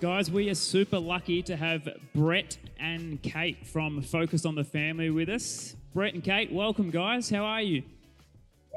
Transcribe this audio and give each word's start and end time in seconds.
Guys, 0.00 0.30
we 0.30 0.48
are 0.48 0.54
super 0.54 1.00
lucky 1.00 1.42
to 1.42 1.56
have 1.56 1.88
Brett 2.14 2.56
and 2.78 3.20
Kate 3.20 3.66
from 3.66 4.00
Focus 4.00 4.46
on 4.46 4.54
the 4.54 4.62
Family 4.62 5.10
with 5.10 5.28
us. 5.28 5.74
Brett 5.92 6.14
and 6.14 6.22
Kate, 6.22 6.52
welcome, 6.52 6.88
guys. 6.88 7.28
How 7.28 7.44
are 7.44 7.62
you? 7.62 7.82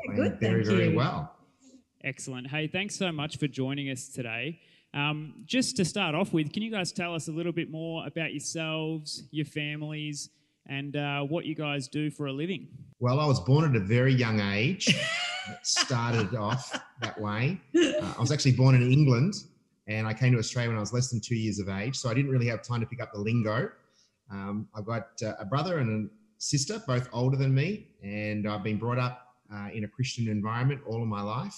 Yeah, 0.07 0.15
good, 0.15 0.39
very, 0.39 0.63
very 0.65 0.89
you. 0.89 0.95
well. 0.95 1.31
Excellent. 2.03 2.47
Hey, 2.47 2.65
thanks 2.65 2.95
so 2.95 3.11
much 3.11 3.37
for 3.37 3.47
joining 3.47 3.91
us 3.91 4.07
today. 4.07 4.61
Um, 4.95 5.43
just 5.45 5.77
to 5.77 5.85
start 5.85 6.15
off 6.15 6.33
with, 6.33 6.51
can 6.53 6.63
you 6.63 6.71
guys 6.71 6.91
tell 6.91 7.13
us 7.13 7.27
a 7.27 7.31
little 7.31 7.51
bit 7.51 7.69
more 7.69 8.03
about 8.07 8.31
yourselves, 8.31 9.21
your 9.29 9.45
families, 9.45 10.31
and 10.65 10.95
uh, 10.95 11.21
what 11.21 11.45
you 11.45 11.53
guys 11.53 11.87
do 11.87 12.09
for 12.09 12.25
a 12.25 12.33
living? 12.33 12.67
Well, 12.99 13.19
I 13.19 13.27
was 13.27 13.39
born 13.39 13.69
at 13.69 13.79
a 13.79 13.85
very 13.85 14.11
young 14.15 14.39
age. 14.39 14.87
it 14.87 15.57
started 15.61 16.33
off 16.33 16.81
that 16.99 17.21
way. 17.21 17.61
Uh, 17.75 18.13
I 18.17 18.19
was 18.19 18.31
actually 18.31 18.53
born 18.53 18.73
in 18.73 18.91
England 18.91 19.35
and 19.97 20.07
I 20.07 20.13
came 20.13 20.31
to 20.33 20.39
Australia 20.39 20.69
when 20.69 20.77
I 20.77 20.81
was 20.81 20.93
less 20.93 21.09
than 21.09 21.19
two 21.19 21.35
years 21.35 21.59
of 21.59 21.69
age. 21.69 21.95
So 21.95 22.09
I 22.09 22.13
didn't 22.13 22.31
really 22.31 22.47
have 22.47 22.61
time 22.63 22.79
to 22.81 22.85
pick 22.85 23.01
up 23.01 23.11
the 23.13 23.19
lingo. 23.19 23.69
Um, 24.31 24.67
I've 24.75 24.85
got 24.85 25.09
uh, 25.23 25.33
a 25.39 25.45
brother 25.45 25.79
and 25.79 26.09
a 26.09 26.09
sister, 26.37 26.81
both 26.87 27.09
older 27.11 27.37
than 27.37 27.53
me, 27.53 27.87
and 28.03 28.47
I've 28.47 28.63
been 28.63 28.77
brought 28.77 28.99
up 28.99 29.27
uh, 29.53 29.67
in 29.73 29.83
a 29.83 29.87
Christian 29.87 30.27
environment 30.29 30.81
all 30.85 31.01
of 31.01 31.07
my 31.07 31.21
life. 31.21 31.55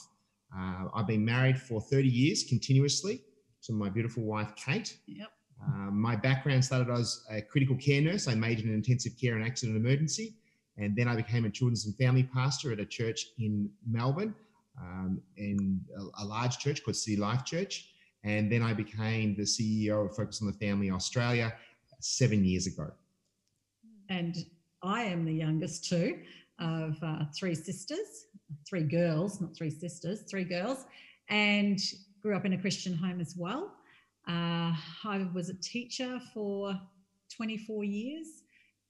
Uh, 0.56 0.86
I've 0.94 1.08
been 1.08 1.23
married 1.23 1.59
for 1.59 1.82
30 1.82 2.08
years 2.08 2.44
continuously 2.44 3.22
to 3.64 3.73
my 3.73 3.90
beautiful 3.90 4.23
wife, 4.23 4.54
Kate. 4.56 4.98
Yep. 5.08 5.30
Um, 5.66 6.00
my 6.00 6.16
background 6.16 6.66
started 6.66 6.92
as 6.92 7.23
a 7.31 7.42
critical 7.42 7.78
care 7.78 8.02
nurse. 8.02 8.28
I 8.28 8.36
majored 8.36 8.66
in 8.66 8.73
intensive 8.73 9.14
care 9.20 9.36
and 9.36 9.45
accident 9.45 9.78
emergency. 9.78 10.36
And 10.78 10.95
then 10.95 11.08
I 11.08 11.16
became 11.16 11.45
a 11.45 11.50
children's 11.50 11.86
and 11.86 11.95
family 11.95 12.23
pastor 12.23 12.72
at 12.72 12.80
a 12.80 12.86
church 12.86 13.28
in 13.38 13.70
Melbourne, 13.88 14.36
um, 14.81 15.22
in 15.38 15.80
a, 15.98 16.23
a, 16.23 16.26
large 16.26 16.58
church 16.58 16.84
called 16.84 16.95
City 16.95 17.16
Life 17.16 17.45
Church. 17.45 17.93
And 18.23 18.52
then 18.52 18.62
I 18.62 18.73
became 18.73 19.36
the 19.36 19.44
CEO 19.44 20.09
of 20.09 20.16
Focus 20.16 20.41
on 20.41 20.48
the 20.48 20.54
Family 20.54 20.90
Australia 20.90 21.54
seven 22.00 22.44
years 22.44 22.67
ago. 22.67 22.92
And 24.09 24.36
I 24.81 25.03
am 25.03 25.25
the 25.25 25.34
youngest 25.34 25.89
too 25.89 26.20
of 26.59 26.98
uh, 27.02 27.25
three 27.36 27.56
sisters, 27.56 28.28
three 28.67 28.83
girls, 28.83 29.42
not 29.42 29.56
three 29.56 29.70
sisters, 29.70 30.22
three 30.30 30.44
girls, 30.44 30.86
and 31.30 31.80
grew 32.22 32.36
up 32.36 32.45
in 32.45 32.53
a 32.53 32.58
Christian 32.58 32.94
home 32.94 33.20
as 33.20 33.36
well. 33.38 33.73
Uh, 34.28 34.72
I 35.03 35.28
was 35.33 35.50
a 35.50 35.55
teacher 35.55 36.20
for 36.33 36.80
24 37.36 37.83
years. 37.83 38.28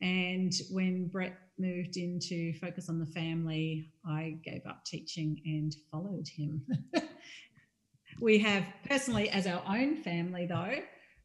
And 0.01 0.51
when 0.69 1.07
Brett 1.07 1.37
moved 1.57 1.97
into 1.97 2.53
Focus 2.59 2.89
on 2.89 2.99
the 2.99 3.05
Family, 3.05 3.91
I 4.05 4.37
gave 4.43 4.65
up 4.67 4.83
teaching 4.85 5.41
and 5.45 5.75
followed 5.91 6.27
him. 6.27 6.65
we 8.19 8.39
have, 8.39 8.63
personally, 8.89 9.29
as 9.29 9.47
our 9.47 9.63
own 9.67 9.97
family, 9.97 10.45
though, 10.45 10.75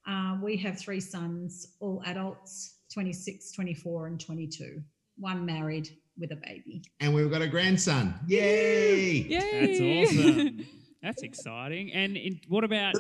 uh, 0.07 0.37
we 0.43 0.57
have 0.57 0.79
three 0.79 1.01
sons, 1.01 1.75
all 1.81 2.03
adults 2.07 2.77
26, 2.93 3.53
24, 3.53 4.07
and 4.07 4.21
22. 4.21 4.83
One 5.19 5.45
married 5.45 5.89
with 6.19 6.33
a 6.33 6.37
baby. 6.37 6.83
And 7.01 7.15
we've 7.15 7.31
got 7.31 7.43
a 7.43 7.49
grandson. 7.49 8.15
Yay! 8.27 9.11
Yay! 9.11 10.05
That's 10.05 10.17
awesome. 10.17 10.67
That's 11.03 11.23
exciting. 11.23 11.93
And 11.93 12.17
in, 12.17 12.41
what 12.49 12.65
about? 12.65 12.95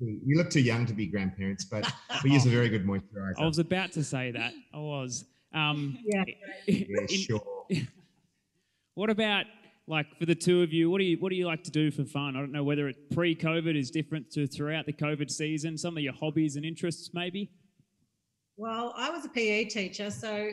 You 0.00 0.36
look 0.36 0.50
too 0.50 0.60
young 0.60 0.86
to 0.86 0.94
be 0.94 1.06
grandparents, 1.06 1.64
but 1.64 1.90
we 2.24 2.30
use 2.30 2.46
a 2.46 2.50
very 2.50 2.68
good 2.68 2.86
moisturizer. 2.86 3.34
I 3.38 3.46
was 3.46 3.58
about 3.58 3.92
to 3.92 4.04
say 4.04 4.30
that. 4.30 4.52
I 4.72 4.78
was. 4.78 5.24
Um, 5.52 5.98
yeah. 6.04 6.24
yeah, 6.66 7.06
sure. 7.06 7.66
what 8.94 9.10
about 9.10 9.46
like 9.88 10.06
for 10.18 10.26
the 10.26 10.34
two 10.34 10.62
of 10.62 10.72
you? 10.72 10.90
What 10.90 10.98
do 10.98 11.04
you 11.04 11.16
what 11.18 11.30
do 11.30 11.36
you 11.36 11.46
like 11.46 11.64
to 11.64 11.70
do 11.70 11.90
for 11.90 12.04
fun? 12.04 12.36
I 12.36 12.40
don't 12.40 12.52
know 12.52 12.64
whether 12.64 12.88
it 12.88 13.10
pre-COVID 13.10 13.76
is 13.76 13.90
different 13.90 14.30
to 14.32 14.46
throughout 14.46 14.86
the 14.86 14.92
COVID 14.92 15.30
season. 15.30 15.76
Some 15.78 15.96
of 15.96 16.02
your 16.02 16.12
hobbies 16.12 16.56
and 16.56 16.64
interests, 16.64 17.10
maybe. 17.14 17.50
Well, 18.56 18.92
I 18.96 19.10
was 19.10 19.24
a 19.24 19.28
PE 19.28 19.66
teacher, 19.66 20.10
so 20.10 20.50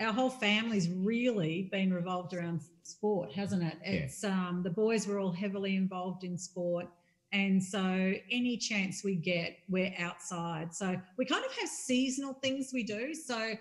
our 0.00 0.12
whole 0.12 0.30
family's 0.30 0.88
really 0.88 1.68
been 1.72 1.92
revolved 1.92 2.34
around 2.34 2.60
sport, 2.82 3.32
hasn't 3.32 3.62
it? 3.62 3.78
It's 3.82 4.22
yeah. 4.22 4.48
um, 4.48 4.62
the 4.62 4.70
boys 4.70 5.06
were 5.06 5.18
all 5.18 5.32
heavily 5.32 5.76
involved 5.76 6.24
in 6.24 6.36
sport. 6.36 6.86
And 7.32 7.62
so 7.62 8.14
any 8.30 8.56
chance 8.56 9.04
we 9.04 9.14
get, 9.14 9.58
we're 9.68 9.94
outside. 9.98 10.74
So 10.74 10.96
we 11.18 11.26
kind 11.26 11.44
of 11.44 11.52
have 11.52 11.68
seasonal 11.68 12.34
things 12.34 12.70
we 12.72 12.82
do. 12.82 13.12
So 13.14 13.54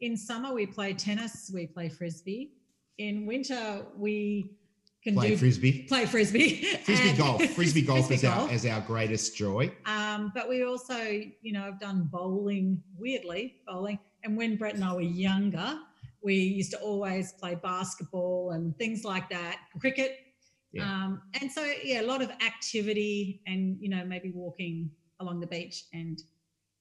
in 0.00 0.16
summer 0.16 0.54
we 0.54 0.66
play 0.66 0.94
tennis, 0.94 1.50
we 1.52 1.66
play 1.66 1.88
frisbee. 1.88 2.52
In 2.98 3.26
winter 3.26 3.86
we 3.96 4.58
can 5.02 5.14
play 5.14 5.30
do 5.30 5.36
frisbee. 5.36 5.84
Play 5.84 6.06
frisbee. 6.06 6.62
Frisbee 6.84 7.16
golf. 7.16 7.42
Frisbee 7.50 7.82
golf 7.82 8.06
frisbee 8.06 8.14
is 8.16 8.22
golf. 8.22 8.48
our 8.48 8.54
is 8.54 8.66
our 8.66 8.80
greatest 8.80 9.36
joy. 9.36 9.72
Um, 9.86 10.32
but 10.34 10.48
we 10.48 10.64
also, 10.64 10.98
you 10.98 11.52
know, 11.52 11.64
I've 11.64 11.80
done 11.80 12.08
bowling. 12.10 12.82
Weirdly, 12.96 13.56
bowling. 13.66 13.98
And 14.24 14.36
when 14.36 14.56
Brett 14.56 14.74
and 14.74 14.84
I 14.84 14.92
were 14.92 15.00
younger, 15.00 15.78
we 16.22 16.34
used 16.34 16.72
to 16.72 16.78
always 16.78 17.32
play 17.32 17.54
basketball 17.54 18.50
and 18.52 18.76
things 18.76 19.04
like 19.04 19.30
that, 19.30 19.60
cricket. 19.80 20.18
Yeah. 20.72 20.82
Um, 20.82 21.22
and 21.40 21.50
so, 21.50 21.64
yeah, 21.82 22.00
a 22.00 22.06
lot 22.06 22.20
of 22.20 22.30
activity 22.30 23.40
and, 23.46 23.76
you 23.80 23.88
know, 23.88 24.04
maybe 24.04 24.32
walking 24.34 24.90
along 25.20 25.40
the 25.40 25.46
beach 25.46 25.84
and, 25.92 26.20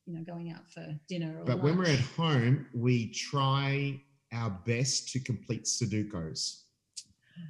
you 0.06 0.14
know, 0.14 0.24
going 0.24 0.52
out 0.52 0.70
for 0.72 0.86
dinner. 1.08 1.42
but 1.46 1.58
lunch. 1.58 1.64
when 1.64 1.78
we're 1.78 1.86
at 1.86 2.00
home, 2.00 2.66
we 2.74 3.12
try 3.12 4.02
our 4.34 4.50
best 4.66 5.10
to 5.14 5.20
complete 5.20 5.66
Sudokus. 5.66 6.64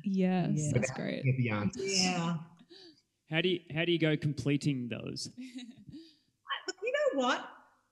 Yes, 0.04 0.50
yeah. 0.54 0.72
that's 0.74 0.92
great. 0.92 1.24
Yeah. 1.38 2.38
How 3.30 3.42
do 3.42 3.50
you 3.50 3.60
how 3.76 3.86
do 3.86 3.92
you 3.92 4.00
go 4.00 4.16
completing 4.16 4.90
those? 4.90 5.30
you 5.38 6.94
know 6.94 7.22
what? 7.22 7.48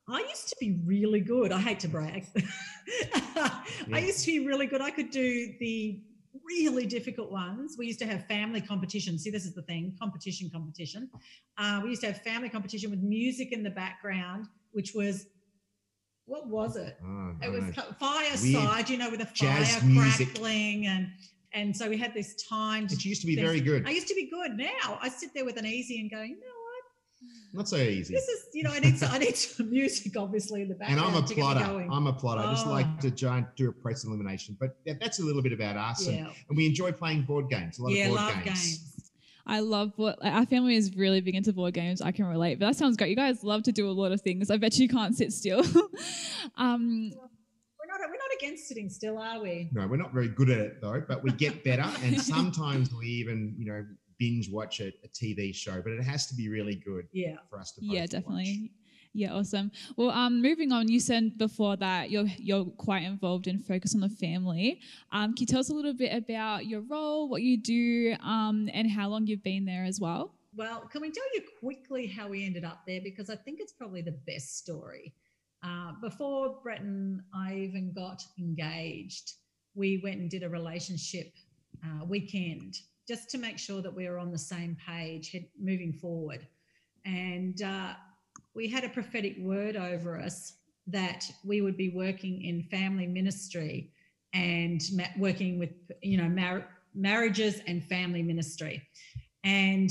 I 0.07 0.19
used 0.19 0.49
to 0.49 0.55
be 0.59 0.79
really 0.85 1.19
good. 1.19 1.51
I 1.51 1.59
hate 1.59 1.79
to 1.81 1.87
brag. 1.87 2.27
yeah. 2.35 3.59
I 3.91 3.99
used 3.99 4.23
to 4.25 4.27
be 4.27 4.45
really 4.45 4.67
good. 4.67 4.81
I 4.81 4.91
could 4.91 5.09
do 5.09 5.53
the 5.59 5.99
really 6.45 6.85
difficult 6.85 7.31
ones. 7.31 7.75
We 7.77 7.87
used 7.87 7.99
to 7.99 8.05
have 8.05 8.27
family 8.27 8.61
competition. 8.61 9.17
See, 9.17 9.31
this 9.31 9.45
is 9.45 9.55
the 9.55 9.63
thing 9.63 9.95
competition, 9.99 10.49
competition. 10.51 11.09
Uh, 11.57 11.81
we 11.83 11.89
used 11.89 12.01
to 12.01 12.07
have 12.07 12.21
family 12.21 12.49
competition 12.49 12.91
with 12.91 12.99
music 12.99 13.51
in 13.51 13.63
the 13.63 13.69
background, 13.69 14.45
which 14.71 14.93
was 14.93 15.25
what 16.25 16.47
was 16.47 16.75
it? 16.75 16.97
Oh, 17.03 17.35
it 17.41 17.51
was 17.51 17.63
fireside, 17.99 18.89
you 18.89 18.97
know, 18.97 19.09
with 19.09 19.21
a 19.21 19.25
fire 19.25 19.65
crackling 19.93 20.87
and 20.87 21.09
and 21.53 21.75
so 21.75 21.87
we 21.87 21.97
had 21.97 22.13
this 22.13 22.35
time. 22.49 22.85
It 22.91 23.05
used 23.05 23.21
to 23.21 23.27
be 23.27 23.37
very 23.37 23.61
good. 23.61 23.87
I 23.87 23.91
used 23.91 24.09
to 24.09 24.15
be 24.15 24.29
good. 24.29 24.57
Now 24.57 24.99
I 25.01 25.07
sit 25.07 25.33
there 25.33 25.45
with 25.45 25.57
an 25.57 25.65
easy 25.65 26.01
and 26.01 26.11
go, 26.11 26.17
no, 26.17 26.25
what? 26.25 27.55
not 27.55 27.69
so 27.69 27.77
easy. 27.77 28.13
This 28.13 28.27
is, 28.27 28.47
you 28.53 28.63
know, 28.63 28.71
I 28.71 28.79
need 28.79 28.97
some, 28.97 29.11
I 29.11 29.19
need 29.19 29.35
some 29.37 29.69
music, 29.69 30.17
obviously, 30.17 30.61
in 30.63 30.67
the 30.67 30.75
background. 30.75 30.99
And 30.99 31.15
I'm 31.15 31.23
a 31.23 31.25
plotter. 31.25 31.87
I'm 31.89 32.07
a 32.07 32.13
plotter. 32.13 32.41
Oh. 32.43 32.49
I 32.49 32.53
just 32.53 32.67
like 32.67 32.85
oh. 32.85 33.01
to 33.01 33.11
try 33.11 33.37
and 33.37 33.47
do 33.55 33.69
a 33.69 33.71
press 33.71 34.03
elimination. 34.03 34.57
But 34.59 34.77
that's 34.99 35.19
a 35.19 35.23
little 35.23 35.41
bit 35.41 35.53
about 35.53 35.77
us. 35.77 36.05
Yeah. 36.05 36.13
And, 36.13 36.27
and, 36.49 36.57
we 36.57 36.65
enjoy 36.65 36.91
playing 36.91 37.23
board 37.23 37.49
games. 37.49 37.79
A 37.79 37.83
lot 37.83 37.93
yeah, 37.93 38.07
of 38.07 38.17
board 38.17 38.33
games. 38.43 38.45
games. 38.45 38.84
I 39.47 39.59
love 39.59 39.93
what 39.95 40.21
like, 40.21 40.33
our 40.33 40.45
family 40.45 40.75
is 40.75 40.95
really 40.95 41.21
big 41.21 41.35
into 41.35 41.53
board 41.53 41.73
games. 41.73 42.01
I 42.01 42.11
can 42.11 42.25
relate, 42.25 42.59
but 42.59 42.67
that 42.67 42.75
sounds 42.75 42.97
great. 42.97 43.09
You 43.09 43.15
guys 43.15 43.43
love 43.43 43.63
to 43.63 43.71
do 43.71 43.89
a 43.89 43.91
lot 43.91 44.11
of 44.11 44.21
things. 44.21 44.49
I 44.49 44.57
bet 44.57 44.77
you 44.77 44.89
can't 44.89 45.15
sit 45.15 45.33
still. 45.33 45.59
um, 46.57 47.11
we're 47.11 47.87
not, 47.87 47.99
we're 47.99 48.17
not 48.17 48.31
against 48.39 48.67
sitting 48.67 48.89
still, 48.89 49.19
are 49.19 49.41
we? 49.41 49.69
No, 49.71 49.87
we're 49.87 49.97
not 49.97 50.13
very 50.13 50.29
good 50.29 50.49
at 50.49 50.59
it 50.59 50.81
though, 50.81 51.03
but 51.07 51.23
we 51.23 51.31
get 51.31 51.63
better. 51.63 51.85
and 52.03 52.19
sometimes 52.19 52.93
we 52.93 53.05
even, 53.07 53.55
you 53.57 53.65
know, 53.65 53.85
binge 54.17 54.49
watch 54.49 54.79
a, 54.79 54.87
a, 54.87 55.07
TV 55.09 55.53
show, 55.53 55.81
but 55.81 55.91
it 55.91 56.03
has 56.03 56.25
to 56.27 56.35
be 56.35 56.49
really 56.49 56.75
good. 56.75 57.07
Yeah. 57.11 57.35
For 57.49 57.59
us 57.59 57.71
to. 57.73 57.85
Yeah, 57.85 58.05
definitely. 58.05 58.71
Yeah, 59.17 59.33
awesome. 59.33 59.71
Well, 59.95 60.09
um, 60.09 60.41
moving 60.41 60.73
on, 60.73 60.89
you 60.89 60.99
said 60.99 61.37
before 61.37 61.77
that 61.77 62.11
you're 62.11 62.27
you're 62.37 62.65
quite 62.65 63.03
involved 63.03 63.47
in 63.47 63.59
Focus 63.59 63.95
on 63.95 64.01
the 64.01 64.09
Family. 64.09 64.81
Um, 65.13 65.33
can 65.33 65.43
you 65.43 65.45
tell 65.45 65.61
us 65.61 65.69
a 65.69 65.73
little 65.73 65.93
bit 65.93 66.13
about 66.13 66.65
your 66.65 66.81
role, 66.81 67.29
what 67.29 67.41
you 67.41 67.55
do, 67.55 68.17
um, 68.21 68.69
and 68.73 68.91
how 68.91 69.07
long 69.07 69.25
you've 69.25 69.41
been 69.41 69.63
there 69.63 69.85
as 69.85 70.01
well? 70.01 70.33
Well, 70.53 70.81
can 70.91 71.01
we 71.01 71.11
tell 71.11 71.23
you 71.33 71.43
quickly 71.61 72.07
how 72.07 72.27
we 72.27 72.45
ended 72.45 72.65
up 72.65 72.81
there 72.85 72.99
because 73.01 73.29
I 73.29 73.37
think 73.37 73.61
it's 73.61 73.71
probably 73.71 74.01
the 74.01 74.19
best 74.27 74.57
story. 74.57 75.13
Uh, 75.63 75.93
before 76.01 76.57
Brett 76.61 76.81
and 76.81 77.21
I 77.33 77.55
even 77.55 77.93
got 77.93 78.21
engaged, 78.37 79.31
we 79.75 80.01
went 80.03 80.17
and 80.17 80.29
did 80.29 80.43
a 80.43 80.49
relationship 80.49 81.31
uh, 81.85 82.03
weekend 82.03 82.79
just 83.07 83.29
to 83.29 83.37
make 83.37 83.59
sure 83.59 83.81
that 83.81 83.95
we 83.95 84.09
were 84.09 84.19
on 84.19 84.33
the 84.33 84.37
same 84.37 84.75
page 84.85 85.37
moving 85.57 85.93
forward. 85.93 86.45
And 87.05 87.61
uh, 87.61 87.93
we 88.55 88.69
had 88.69 88.83
a 88.83 88.89
prophetic 88.89 89.35
word 89.39 89.75
over 89.75 90.19
us 90.19 90.53
that 90.87 91.25
we 91.43 91.61
would 91.61 91.77
be 91.77 91.89
working 91.89 92.43
in 92.43 92.63
family 92.63 93.05
ministry 93.05 93.91
and 94.33 94.81
ma- 94.93 95.03
working 95.17 95.59
with, 95.59 95.71
you 96.01 96.17
know, 96.17 96.29
mar- 96.29 96.67
marriages 96.93 97.61
and 97.67 97.83
family 97.83 98.23
ministry. 98.23 98.81
And 99.43 99.89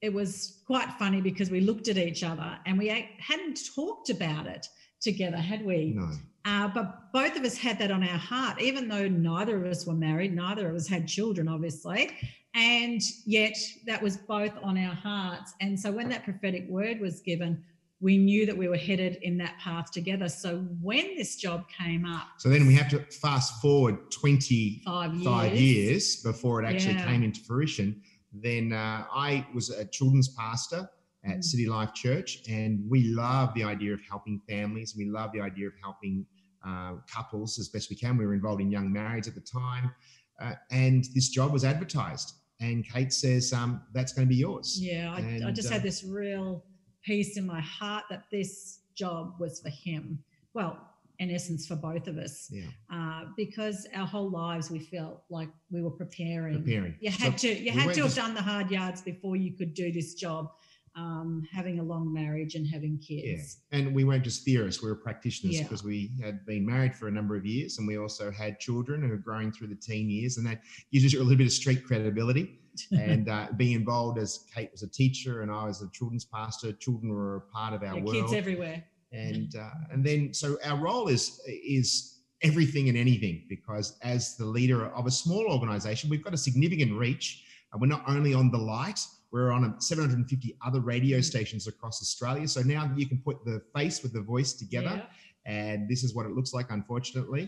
it 0.00 0.12
was 0.12 0.62
quite 0.66 0.90
funny 0.98 1.20
because 1.20 1.50
we 1.50 1.60
looked 1.60 1.88
at 1.88 1.98
each 1.98 2.24
other 2.24 2.58
and 2.66 2.78
we 2.78 2.88
hadn't 3.18 3.60
talked 3.74 4.10
about 4.10 4.46
it 4.46 4.66
together, 5.00 5.36
had 5.36 5.64
we? 5.64 5.92
No. 5.94 6.10
Uh, 6.44 6.68
but 6.68 7.12
both 7.12 7.36
of 7.36 7.44
us 7.44 7.56
had 7.56 7.78
that 7.78 7.90
on 7.90 8.02
our 8.02 8.18
heart, 8.18 8.60
even 8.60 8.88
though 8.88 9.06
neither 9.06 9.64
of 9.64 9.70
us 9.70 9.86
were 9.86 9.94
married, 9.94 10.34
neither 10.34 10.68
of 10.68 10.74
us 10.74 10.88
had 10.88 11.06
children, 11.06 11.46
obviously. 11.46 12.10
And 12.54 13.00
yet 13.24 13.56
that 13.86 14.02
was 14.02 14.16
both 14.16 14.52
on 14.62 14.76
our 14.76 14.94
hearts. 14.94 15.54
And 15.60 15.78
so 15.78 15.92
when 15.92 16.08
that 16.08 16.24
prophetic 16.24 16.68
word 16.68 17.00
was 17.00 17.20
given, 17.20 17.62
we 18.02 18.18
knew 18.18 18.44
that 18.44 18.56
we 18.56 18.66
were 18.68 18.76
headed 18.76 19.16
in 19.22 19.38
that 19.38 19.56
path 19.60 19.92
together. 19.92 20.28
So 20.28 20.58
when 20.80 21.16
this 21.16 21.36
job 21.36 21.66
came 21.70 22.04
up, 22.04 22.26
So 22.38 22.48
then 22.48 22.66
we 22.66 22.74
have 22.74 22.88
to 22.90 22.98
fast 23.10 23.62
forward 23.62 24.10
25 24.10 25.22
five 25.22 25.54
years, 25.54 25.60
years 25.62 26.22
before 26.22 26.60
it 26.62 26.66
actually 26.66 26.94
Yeah. 26.94 27.06
came 27.06 27.22
into 27.22 27.40
fruition. 27.42 28.02
Then 28.32 28.72
uh, 28.72 29.04
I 29.14 29.46
was 29.54 29.70
a 29.70 29.84
children's 29.84 30.28
pastor 30.34 30.90
at 31.24 31.38
Mm. 31.38 31.44
City 31.44 31.66
Life 31.66 31.94
Church, 31.94 32.38
and 32.48 32.80
we 32.90 33.04
love 33.14 33.54
the 33.54 33.62
idea 33.62 33.92
of 33.94 34.00
helping 34.00 34.40
families. 34.48 34.94
We 34.96 35.04
love 35.04 35.30
the 35.32 35.40
idea 35.40 35.68
of 35.68 35.74
helping 35.80 36.26
uh, 36.66 36.94
couples 37.06 37.58
as 37.60 37.68
best 37.68 37.88
we 37.90 37.94
can. 37.96 38.16
We 38.16 38.26
were 38.26 38.34
involved 38.34 38.60
in 38.60 38.70
young 38.70 38.92
marriage 38.92 39.28
at 39.28 39.34
the 39.36 39.40
time, 39.40 39.92
uh, 40.40 40.54
and 40.72 41.04
this 41.14 41.28
job 41.28 41.52
was 41.52 41.64
advertised. 41.64 42.34
And 42.60 42.84
Kate 42.88 43.12
says, 43.12 43.52
um, 43.52 43.82
"That's 43.92 44.12
going 44.12 44.26
to 44.26 44.28
be 44.28 44.36
yours." 44.36 44.78
Yeah, 44.80 45.12
I, 45.12 45.48
I 45.48 45.50
just 45.52 45.68
uh, 45.68 45.74
had 45.74 45.82
this 45.84 46.02
real 46.04 46.64
peace 47.04 47.36
in 47.36 47.46
my 47.46 47.60
heart 47.60 48.04
that 48.10 48.24
this 48.30 48.80
job 48.94 49.34
was 49.38 49.60
for 49.60 49.70
him. 49.70 50.18
Well, 50.54 50.78
in 51.18 51.30
essence, 51.30 51.66
for 51.66 51.76
both 51.76 52.08
of 52.08 52.16
us, 52.18 52.50
Yeah, 52.50 52.64
uh, 52.90 53.26
because 53.36 53.86
our 53.94 54.06
whole 54.06 54.30
lives 54.30 54.70
we 54.70 54.80
felt 54.80 55.22
like 55.30 55.48
we 55.70 55.82
were 55.82 55.90
preparing. 55.90 56.56
preparing. 56.62 56.94
You 57.00 57.10
So 57.12 57.24
had 57.24 57.38
to. 57.38 57.48
You 57.48 57.64
we 57.64 57.70
had 57.70 57.94
to 57.94 58.02
have 58.02 58.10
to- 58.10 58.16
done 58.16 58.34
the 58.34 58.42
hard 58.42 58.70
yards 58.70 59.02
before 59.02 59.36
you 59.36 59.52
could 59.52 59.74
do 59.74 59.92
this 59.92 60.14
job. 60.14 60.50
Um, 60.94 61.48
having 61.50 61.78
a 61.78 61.82
long 61.82 62.12
marriage 62.12 62.54
and 62.54 62.66
having 62.66 62.98
Yeah, 63.08 63.36
kids. 63.36 63.60
and 63.70 63.94
we 63.94 64.04
weren't 64.04 64.24
just 64.24 64.44
theorists; 64.44 64.82
we 64.82 64.90
were 64.90 64.96
practitioners 64.96 65.56
Yeah. 65.56 65.62
because 65.62 65.82
we 65.82 66.10
had 66.20 66.44
been 66.44 66.66
married 66.66 66.94
for 66.94 67.08
a 67.08 67.10
number 67.10 67.34
of 67.34 67.46
years, 67.46 67.78
and 67.78 67.86
we 67.86 67.96
also 67.96 68.30
had 68.30 68.60
children 68.60 69.00
who 69.00 69.08
were 69.08 69.16
growing 69.16 69.52
through 69.52 69.68
the 69.68 69.74
teen 69.76 70.10
years, 70.10 70.36
and 70.36 70.46
that 70.46 70.62
gives 70.92 71.10
you 71.12 71.18
a 71.20 71.22
little 71.22 71.38
bit 71.38 71.46
of 71.46 71.52
street 71.52 71.82
credibility. 71.84 72.58
and 72.92 73.28
uh, 73.28 73.46
being 73.56 73.72
involved 73.72 74.18
as 74.18 74.44
Kate 74.54 74.70
was 74.72 74.82
a 74.82 74.88
teacher 74.88 75.42
and 75.42 75.50
I 75.50 75.64
was 75.66 75.82
a 75.82 75.88
children's 75.90 76.24
pastor, 76.24 76.72
children 76.72 77.12
were 77.12 77.36
a 77.36 77.40
part 77.40 77.74
of 77.74 77.82
our 77.82 77.96
Yeah, 77.96 78.02
world. 78.02 78.14
kids 78.16 78.32
everywhere. 78.32 78.84
and 79.12 79.54
uh, 79.56 79.68
and 79.92 80.04
then 80.04 80.32
so 80.32 80.56
our 80.64 80.78
role 80.88 81.08
is 81.08 81.40
is 81.46 82.18
everything 82.42 82.88
and 82.88 82.96
anything 82.98 83.44
because 83.48 83.86
as 84.02 84.36
the 84.36 84.44
leader 84.44 84.86
of 84.98 85.06
a 85.06 85.10
small 85.10 85.44
organization 85.56 86.08
we've 86.10 86.24
got 86.24 86.34
a 86.34 86.42
significant 86.48 86.92
reach 86.98 87.44
and 87.72 87.80
we're 87.80 87.86
not 87.96 88.02
only 88.08 88.32
on 88.34 88.50
the 88.50 88.58
light 88.58 88.98
we're 89.30 89.52
on 89.52 89.62
a 89.64 89.70
750 89.80 90.56
other 90.66 90.80
radio 90.80 91.18
Mm. 91.18 91.24
stations 91.32 91.66
across 91.68 92.00
australia 92.06 92.48
so 92.48 92.60
now 92.62 92.82
you 92.96 93.06
can 93.06 93.18
put 93.18 93.36
the 93.44 93.62
face 93.76 94.02
with 94.02 94.12
the 94.18 94.20
voice 94.34 94.52
together 94.54 94.96
Yeah. 94.96 95.52
and 95.58 95.88
this 95.90 96.02
is 96.02 96.14
what 96.16 96.24
it 96.26 96.32
looks 96.32 96.52
like 96.58 96.68
unfortunately 96.70 97.44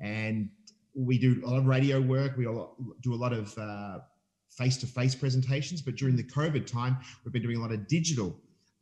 and 0.00 0.48
we 0.94 1.18
do 1.18 1.30
a 1.44 1.48
lot 1.50 1.58
of 1.58 1.66
radio 1.66 1.96
work 2.00 2.36
we 2.36 2.44
do 3.06 3.12
a 3.18 3.20
lot 3.24 3.32
of 3.32 3.46
uh, 3.58 3.98
face-to-face 4.56 5.14
presentations 5.14 5.82
but 5.82 5.96
during 5.96 6.16
the 6.16 6.24
covid 6.24 6.66
time 6.66 6.96
we've 7.24 7.32
been 7.32 7.42
doing 7.42 7.56
a 7.56 7.60
lot 7.60 7.72
of 7.72 7.86
digital 7.86 8.36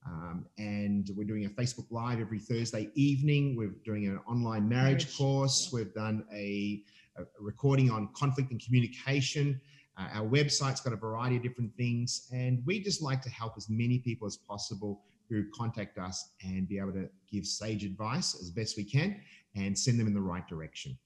um, 0.06 0.44
and 0.59 1.11
we're 1.17 1.25
doing 1.25 1.47
a 1.47 1.49
facebook 1.49 1.87
live 1.91 2.21
every 2.21 2.38
thursday 2.38 2.88
evening 2.94 3.56
we're 3.56 3.75
doing 3.85 4.06
an 4.06 4.19
online 4.29 4.69
marriage, 4.69 5.05
Marriage, 5.05 5.17
course 5.17 5.71
yeah. 5.73 5.79
we've 5.79 5.94
done 5.94 6.25
a, 6.32 6.82
a 7.19 7.23
recording 7.41 7.91
on 7.91 8.09
conflict 8.15 8.50
and 8.50 8.62
communication 8.65 9.61
uh, 9.97 10.09
our 10.15 10.26
website's 10.26 10.81
got 10.81 10.93
a 10.93 10.97
variety 10.97 11.37
of 11.37 11.43
different 11.43 11.75
things 11.77 12.29
and 12.32 12.62
we 12.67 12.81
just 12.81 13.03
like 13.03 13.23
to 13.23 13.31
help 13.31 13.55
as 13.56 13.69
many 13.69 13.99
people 13.99 14.27
as 14.27 14.37
possible 14.37 15.03
who 15.29 15.44
contact 15.55 15.99
us 15.99 16.31
and 16.43 16.69
be 16.69 16.79
able 16.79 16.93
to 16.93 17.09
give 17.31 17.47
sage 17.47 17.85
advice 17.85 18.35
as 18.41 18.50
best 18.50 18.77
we 18.77 18.85
can 18.85 19.20
and 19.56 19.79
send 19.79 19.99
them 19.99 20.06
in 20.06 20.15
the 20.15 20.20
right 20.20 20.47
direction. 20.49 20.97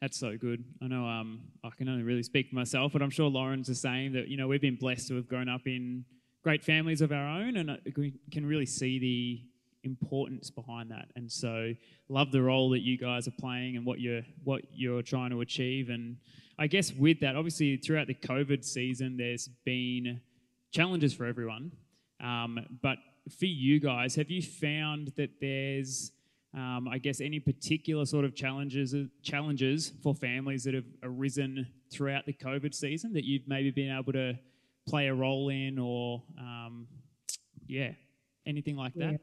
That's 0.00 0.18
so 0.18 0.36
good. 0.36 0.62
I 0.82 0.88
know 0.88 1.06
um, 1.06 1.40
I 1.64 1.70
can 1.70 1.88
only 1.88 2.02
really 2.02 2.22
speak 2.22 2.50
for 2.50 2.54
myself, 2.54 2.92
but 2.92 3.00
I'm 3.02 3.10
sure 3.10 3.30
Lauren's 3.30 3.66
the 3.66 3.74
same. 3.74 4.12
That 4.12 4.28
you 4.28 4.36
know 4.36 4.46
we've 4.46 4.60
been 4.60 4.76
blessed 4.76 5.08
to 5.08 5.16
have 5.16 5.26
grown 5.26 5.48
up 5.48 5.62
in 5.66 6.04
great 6.42 6.62
families 6.62 7.00
of 7.00 7.12
our 7.12 7.26
own, 7.26 7.56
and 7.56 7.70
uh, 7.70 7.76
we 7.96 8.14
can 8.30 8.44
really 8.44 8.66
see 8.66 8.98
the 8.98 9.42
importance 9.84 10.50
behind 10.50 10.90
that. 10.90 11.06
And 11.16 11.32
so, 11.32 11.72
love 12.10 12.30
the 12.30 12.42
role 12.42 12.68
that 12.70 12.80
you 12.80 12.98
guys 12.98 13.26
are 13.26 13.34
playing 13.40 13.76
and 13.76 13.86
what 13.86 13.98
you're 13.98 14.22
what 14.44 14.62
you're 14.74 15.02
trying 15.02 15.30
to 15.30 15.40
achieve. 15.40 15.88
And 15.88 16.18
I 16.58 16.66
guess 16.66 16.92
with 16.92 17.20
that, 17.20 17.34
obviously 17.34 17.78
throughout 17.78 18.06
the 18.06 18.14
COVID 18.14 18.64
season, 18.64 19.16
there's 19.16 19.48
been 19.64 20.20
challenges 20.72 21.14
for 21.14 21.24
everyone. 21.24 21.72
Um, 22.20 22.78
but 22.82 22.98
for 23.38 23.46
you 23.46 23.80
guys, 23.80 24.14
have 24.16 24.30
you 24.30 24.42
found 24.42 25.12
that 25.16 25.40
there's 25.40 26.12
um, 26.56 26.88
I 26.90 26.96
guess 26.96 27.20
any 27.20 27.38
particular 27.38 28.06
sort 28.06 28.24
of 28.24 28.34
challenges 28.34 28.94
challenges 29.22 29.92
for 30.02 30.14
families 30.14 30.64
that 30.64 30.72
have 30.72 30.86
arisen 31.02 31.66
throughout 31.92 32.24
the 32.24 32.32
COVID 32.32 32.74
season 32.74 33.12
that 33.12 33.24
you've 33.24 33.46
maybe 33.46 33.70
been 33.70 33.94
able 33.94 34.12
to 34.14 34.38
play 34.88 35.08
a 35.08 35.14
role 35.14 35.50
in, 35.50 35.78
or 35.78 36.22
um, 36.38 36.86
yeah, 37.66 37.90
anything 38.46 38.76
like 38.76 38.94
that. 38.94 39.20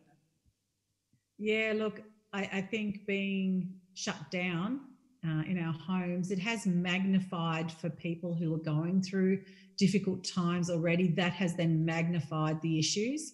Yeah, 1.39 1.74
look, 1.75 2.01
I, 2.33 2.50
I 2.53 2.62
think 2.62 3.07
being 3.07 3.74
shut 3.95 4.29
down 4.29 4.81
uh, 5.25 5.41
in 5.47 5.57
our 5.57 5.74
homes, 5.74 6.29
it 6.29 6.39
has 6.39 6.68
magnified 6.68 7.71
for 7.71 7.89
people 7.89 8.36
who 8.36 8.53
are 8.53 8.59
going 8.59 9.01
through 9.01 9.41
difficult 9.77 10.24
times 10.24 10.69
already. 10.69 11.07
That 11.07 11.33
has 11.33 11.56
then 11.56 11.83
magnified 11.83 12.62
the 12.62 12.77
issues. 12.77 13.33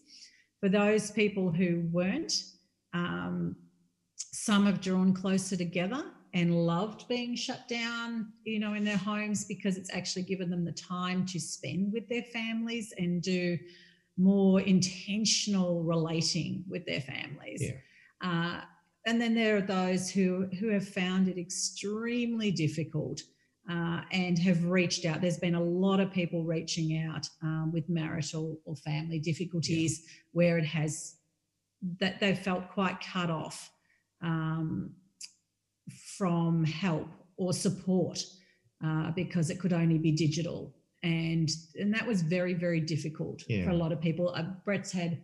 For 0.61 0.69
those 0.69 1.11
people 1.11 1.51
who 1.51 1.83
weren't, 1.91 2.33
um, 2.93 3.55
some 4.31 4.65
have 4.65 4.81
drawn 4.81 5.13
closer 5.13 5.55
together 5.55 6.03
and 6.33 6.55
loved 6.55 7.07
being 7.07 7.35
shut 7.35 7.67
down, 7.67 8.31
you 8.43 8.59
know, 8.59 8.73
in 8.73 8.83
their 8.83 8.97
homes 8.97 9.45
because 9.45 9.77
it's 9.77 9.93
actually 9.93 10.21
given 10.23 10.49
them 10.49 10.63
the 10.63 10.71
time 10.71 11.25
to 11.25 11.39
spend 11.39 11.91
with 11.91 12.07
their 12.07 12.23
families 12.23 12.93
and 12.97 13.21
do 13.21 13.57
more 14.17 14.61
intentional 14.61 15.83
relating 15.83 16.63
with 16.67 16.85
their 16.85 17.01
families. 17.01 17.63
Yeah. 17.63 17.71
Uh, 18.21 18.61
and 19.07 19.19
then 19.19 19.33
there 19.33 19.57
are 19.57 19.61
those 19.61 20.11
who 20.11 20.47
who 20.59 20.67
have 20.69 20.87
found 20.87 21.27
it 21.27 21.37
extremely 21.39 22.51
difficult 22.51 23.21
uh, 23.69 24.01
and 24.11 24.37
have 24.37 24.65
reached 24.65 25.05
out. 25.05 25.21
There's 25.21 25.37
been 25.39 25.55
a 25.55 25.63
lot 25.63 25.99
of 25.99 26.11
people 26.11 26.43
reaching 26.43 27.05
out 27.07 27.27
um, 27.41 27.71
with 27.73 27.87
marital 27.87 28.59
or 28.65 28.75
family 28.75 29.19
difficulties 29.19 30.05
where 30.31 30.57
it 30.57 30.65
has 30.65 31.15
that 31.99 32.19
they've 32.19 32.37
felt 32.37 32.69
quite 32.69 32.99
cut 32.99 33.29
off 33.29 33.71
um, 34.21 34.91
from 36.17 36.63
help 36.65 37.07
or 37.37 37.53
support 37.53 38.21
uh, 38.85 39.11
because 39.11 39.49
it 39.49 39.59
could 39.59 39.73
only 39.73 39.97
be 39.97 40.11
digital. 40.11 40.75
And, 41.03 41.49
and 41.75 41.93
that 41.93 42.05
was 42.05 42.21
very, 42.21 42.53
very 42.53 42.81
difficult 42.81 43.43
Yeah. 43.47 43.63
for 43.63 43.69
a 43.71 43.75
lot 43.75 43.91
of 43.91 44.01
people. 44.01 44.33
Uh, 44.35 44.43
Brett's 44.65 44.91
had 44.91 45.23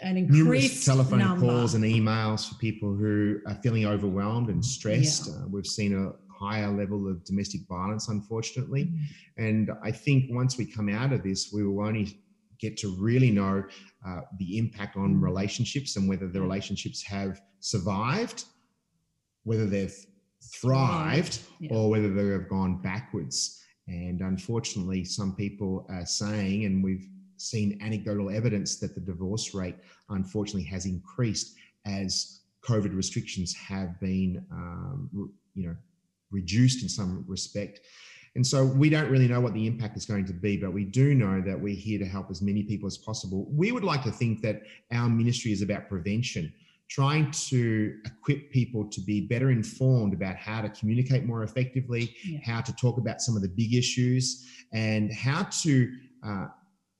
an 0.00 0.14
Numerous 0.14 0.38
increased 0.38 0.86
telephone 0.86 1.18
number. 1.18 1.46
calls 1.46 1.74
and 1.74 1.84
emails 1.84 2.48
for 2.48 2.54
people 2.54 2.94
who 2.94 3.40
are 3.46 3.54
feeling 3.56 3.84
overwhelmed 3.84 4.48
and 4.48 4.64
stressed. 4.64 5.28
Yeah. 5.28 5.34
Uh, 5.34 5.48
we've 5.48 5.66
seen 5.66 5.94
a 5.94 6.12
higher 6.32 6.70
level 6.70 7.06
of 7.08 7.22
domestic 7.24 7.60
violence, 7.68 8.08
unfortunately. 8.08 8.86
Mm. 8.86 8.98
And 9.36 9.70
I 9.82 9.90
think 9.90 10.30
once 10.30 10.56
we 10.56 10.64
come 10.64 10.88
out 10.88 11.12
of 11.12 11.22
this, 11.22 11.52
we 11.52 11.64
will 11.66 11.84
only 11.84 12.18
get 12.58 12.76
to 12.78 12.94
really 12.98 13.30
know 13.30 13.64
uh, 14.06 14.20
the 14.38 14.58
impact 14.58 14.96
on 14.96 15.16
Mm. 15.16 15.22
relationships 15.22 15.96
and 15.96 16.08
whether 16.08 16.28
the 16.28 16.40
relationships 16.40 17.02
have 17.02 17.40
survived, 17.60 18.44
whether 19.44 19.66
they've 19.66 19.94
thrived, 20.60 21.40
Yeah. 21.60 21.72
or 21.72 21.90
whether 21.90 22.12
they 22.12 22.26
have 22.28 22.48
gone 22.48 22.80
backwards. 22.82 23.60
And 23.86 24.20
unfortunately, 24.20 25.04
some 25.04 25.34
people 25.36 25.86
are 25.88 26.06
saying, 26.06 26.64
and 26.64 26.82
we've 26.82 27.06
seen 27.36 27.78
anecdotal 27.82 28.30
evidence 28.30 28.76
that 28.78 28.94
the 28.94 29.00
divorce 29.00 29.54
rate 29.54 29.76
unfortunately 30.08 30.64
has 30.64 30.86
increased 30.86 31.56
as 31.84 32.40
COVID 32.62 32.94
restrictions 32.96 33.52
have 33.54 33.98
been, 34.00 34.44
um, 34.50 35.10
you 35.54 35.68
know, 35.68 35.76
reduced 36.30 36.82
in 36.82 36.88
some 36.88 37.24
respect. 37.28 37.80
And 38.36 38.44
so 38.46 38.64
we 38.64 38.90
don't 38.90 39.10
really 39.10 39.28
know 39.28 39.40
what 39.40 39.54
the 39.54 39.66
impact 39.66 39.96
is 39.96 40.06
going 40.06 40.24
to 40.26 40.32
be, 40.32 40.56
but 40.56 40.72
we 40.72 40.84
do 40.84 41.14
know 41.14 41.40
that 41.40 41.58
we're 41.58 41.76
here 41.76 42.00
to 42.00 42.06
help 42.06 42.30
as 42.30 42.42
many 42.42 42.64
people 42.64 42.86
as 42.86 42.98
possible. 42.98 43.46
We 43.50 43.70
would 43.70 43.84
like 43.84 44.02
to 44.04 44.10
think 44.10 44.42
that 44.42 44.62
our 44.92 45.08
ministry 45.08 45.52
is 45.52 45.62
about 45.62 45.88
prevention, 45.88 46.52
trying 46.88 47.30
to 47.30 47.96
equip 48.04 48.50
people 48.50 48.88
to 48.90 49.00
be 49.02 49.20
better 49.20 49.50
informed 49.50 50.14
about 50.14 50.34
how 50.36 50.62
to 50.62 50.68
communicate 50.68 51.24
more 51.24 51.44
effectively, 51.44 52.14
Yeah. 52.24 52.40
how 52.42 52.60
to 52.60 52.72
talk 52.74 52.98
about 52.98 53.22
some 53.22 53.36
of 53.36 53.42
the 53.42 53.48
big 53.48 53.72
issues, 53.72 54.44
and 54.72 55.12
how 55.12 55.44
to 55.62 55.92
uh, 56.24 56.46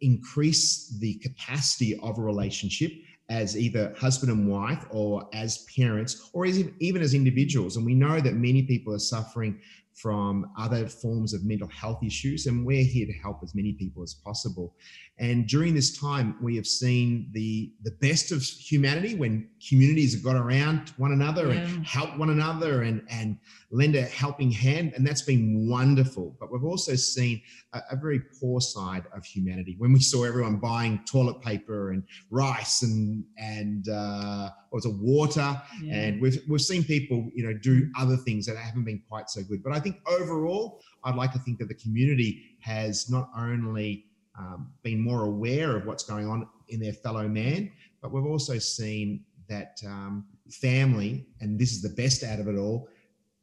increase 0.01 0.97
the 1.01 1.15
capacity 1.15 1.99
of 1.99 2.19
a 2.19 2.23
relationship 2.23 2.93
as 3.31 3.57
either 3.57 3.95
husband 3.99 4.31
and 4.31 4.47
wife 4.49 4.85
or 4.91 5.29
as 5.33 5.65
parents 5.75 6.31
or 6.35 6.45
as, 6.45 6.63
even 6.79 7.01
as 7.03 7.15
individuals. 7.15 7.77
And 7.77 7.85
we 7.87 7.95
know 7.95 8.21
that 8.21 8.35
many 8.35 8.63
people 8.63 8.93
are 8.93 8.99
suffering 8.99 9.61
from 9.95 10.45
other 10.59 10.89
forms 10.89 11.33
of 11.33 11.45
mental 11.45 11.69
health 11.69 12.03
issues, 12.03 12.47
and 12.47 12.67
we're 12.67 12.83
here 12.85 13.07
to 13.07 13.13
help 13.13 13.39
as 13.43 13.55
many 13.55 13.73
people 13.75 14.03
as 14.03 14.15
possible. 14.25 14.75
And 15.19 15.47
during 15.47 15.73
this 15.75 15.97
time, 15.97 16.37
we 16.43 16.57
have 16.57 16.67
seen 16.67 17.31
the 17.33 17.73
the 17.85 17.93
best 18.01 18.33
of 18.33 18.43
humanity 18.43 19.15
when 19.15 19.49
communities 19.69 20.13
have 20.15 20.25
got 20.25 20.35
around 20.37 20.89
one 20.97 21.13
another 21.13 21.47
Yeah. 21.53 21.61
and 21.61 21.87
help 21.87 22.19
one 22.19 22.31
another 22.31 22.83
and 22.83 23.03
and 23.09 23.39
lend 23.71 23.95
a 23.95 24.03
helping 24.03 24.51
hand, 24.51 24.93
and 24.97 25.07
that's 25.07 25.23
been 25.23 25.69
wonderful. 25.69 26.37
But 26.41 26.51
we've 26.53 26.65
also 26.65 26.97
seen 26.97 27.41
a, 27.73 27.81
a 27.93 27.97
very 27.97 28.21
poor 28.41 28.61
side 28.61 29.05
of 29.17 29.25
humanity 29.25 29.77
when 29.79 29.93
we 29.93 30.01
saw 30.01 30.25
everyone 30.25 30.57
buying 30.57 31.01
toilet 31.07 31.41
paper 31.41 31.93
and 31.93 32.03
rice 32.31 32.83
and 32.83 33.25
and 33.39 33.89
uh, 33.89 34.51
was 34.75 34.85
it 34.85 34.95
water. 34.95 35.61
Yeah. 35.83 35.95
and 35.95 36.21
we've 36.21 36.39
we've 36.49 36.61
seen 36.61 36.85
people 36.85 37.31
you 37.35 37.45
know 37.47 37.57
do 37.63 37.89
other 37.99 38.17
things 38.17 38.47
that 38.47 38.57
haven't 38.57 38.85
been 38.85 39.03
quite 39.09 39.31
so 39.31 39.43
good. 39.43 39.63
But 39.63 39.73
i 39.73 39.81
think 39.81 39.97
overall 40.07 40.81
i'd 41.05 41.15
like 41.15 41.33
to 41.33 41.39
think 41.39 41.59
that 41.61 41.69
the 41.69 41.75
community 41.75 42.57
has 42.61 43.09
not 43.11 43.31
only 43.37 44.07
um, 44.39 44.73
been 44.83 45.01
more 45.01 45.25
aware 45.25 45.77
of 45.77 45.87
what's 45.87 46.05
going 46.05 46.27
on 46.27 46.49
in 46.69 46.81
their 46.81 46.93
fellow 46.93 47.29
man 47.29 47.71
but 48.03 48.13
we've 48.13 48.27
also 48.27 48.59
seen 48.59 49.25
that 49.49 49.79
um, 49.87 50.27
family 50.51 51.27
and 51.41 51.59
this 51.59 51.73
is 51.73 51.81
the 51.83 51.95
best 52.03 52.25
out 52.25 52.41
of 52.41 52.49
it 52.49 52.57
all 52.57 52.89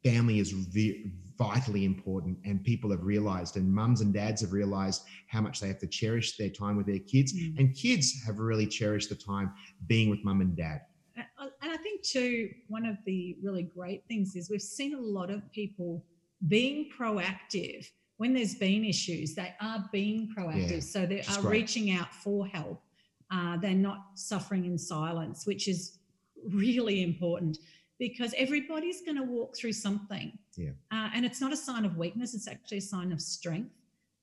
family 0.02 0.38
is 0.38 0.50
vi- 0.50 1.12
vitally 1.38 1.84
important. 1.84 2.38
And 2.44 2.62
people 2.62 2.90
have 2.90 3.02
realized 3.02 3.56
and 3.56 3.72
mums 3.72 4.00
and 4.00 4.12
dads 4.12 4.42
have 4.42 4.52
realized 4.52 5.02
how 5.28 5.40
much 5.40 5.60
they 5.60 5.68
have 5.68 5.78
to 5.80 5.86
cherish 5.86 6.36
their 6.36 6.50
time 6.50 6.76
with 6.76 6.86
their 6.86 6.98
kids. 6.98 7.32
Mm. 7.32 7.58
and 7.58 7.74
kids 7.74 8.22
have 8.26 8.38
really 8.38 8.66
cherished 8.66 9.08
the 9.08 9.14
time 9.14 9.52
being 9.86 10.10
with 10.10 10.24
mum 10.24 10.40
and 10.40 10.56
dad 10.56 10.82
And 11.60 11.72
I 11.72 11.76
think, 11.76 12.02
too, 12.02 12.50
one 12.68 12.86
of 12.86 12.96
the 13.04 13.36
really 13.42 13.62
great 13.62 14.04
things 14.08 14.36
is 14.36 14.50
we've 14.50 14.60
seen 14.60 14.94
a 14.94 15.00
lot 15.00 15.30
of 15.30 15.50
people 15.52 16.04
being 16.48 16.90
proactive 16.96 17.86
when 18.16 18.34
there's 18.34 18.54
been 18.54 18.84
issues. 18.84 19.34
They 19.34 19.54
are 19.60 19.88
being 19.92 20.32
proactive. 20.36 20.70
Yeah, 20.70 20.80
so 20.80 21.06
they 21.06 21.22
are 21.22 21.40
great. 21.40 21.62
reaching 21.62 21.92
out 21.92 22.12
for 22.14 22.46
help. 22.46 22.80
Uh, 23.30 23.56
they're 23.56 23.74
not 23.74 24.06
suffering 24.14 24.66
in 24.66 24.78
silence, 24.78 25.46
which 25.46 25.68
is 25.68 25.98
really 26.50 27.02
important 27.02 27.58
because 27.98 28.34
everybody's 28.36 29.00
going 29.00 29.16
to 29.16 29.22
walk 29.22 29.56
through 29.56 29.72
something. 29.72 30.36
Yeah. 30.56 30.70
Uh, 30.92 31.10
and 31.14 31.24
it's 31.24 31.40
not 31.40 31.52
a 31.52 31.56
sign 31.56 31.84
of 31.84 31.96
weakness, 31.96 32.34
it's 32.34 32.48
actually 32.48 32.78
a 32.78 32.82
sign 32.82 33.12
of 33.12 33.20
strength. 33.20 33.70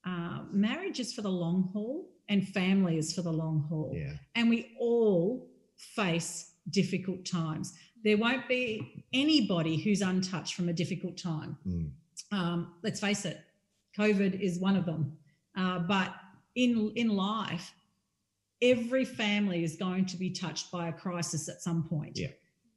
Uh, 0.05 0.41
marriage 0.51 0.99
is 0.99 1.13
for 1.13 1.21
the 1.21 1.29
long 1.29 1.69
haul, 1.73 2.09
and 2.29 2.47
family 2.47 2.97
is 2.97 3.13
for 3.13 3.23
the 3.23 3.31
long 3.31 3.65
haul 3.67 3.91
yeah 3.93 4.13
and 4.35 4.49
we 4.49 4.75
all 4.79 5.49
face 5.75 6.48
difficult 6.71 7.25
times. 7.25 7.73
There 8.03 8.17
won't 8.17 8.47
be 8.47 9.05
anybody 9.13 9.77
who's 9.77 10.01
untouched 10.01 10.53
from 10.55 10.69
a 10.69 10.73
difficult 10.73 11.17
time. 11.17 11.57
Mm. 11.67 11.91
Um, 12.31 12.73
let's 12.83 12.99
face 12.99 13.25
it, 13.25 13.41
COVID 13.97 14.39
is 14.39 14.59
one 14.59 14.75
of 14.75 14.85
them. 14.85 15.17
Uh, 15.57 15.79
but 15.79 16.13
in 16.55 16.91
in 16.95 17.09
life, 17.09 17.73
every 18.61 19.05
family 19.05 19.63
is 19.63 19.75
going 19.75 20.05
to 20.05 20.17
be 20.17 20.29
touched 20.29 20.71
by 20.71 20.87
a 20.87 20.93
crisis 20.93 21.49
at 21.49 21.61
some 21.61 21.83
point. 21.83 22.17
Yeah. 22.17 22.27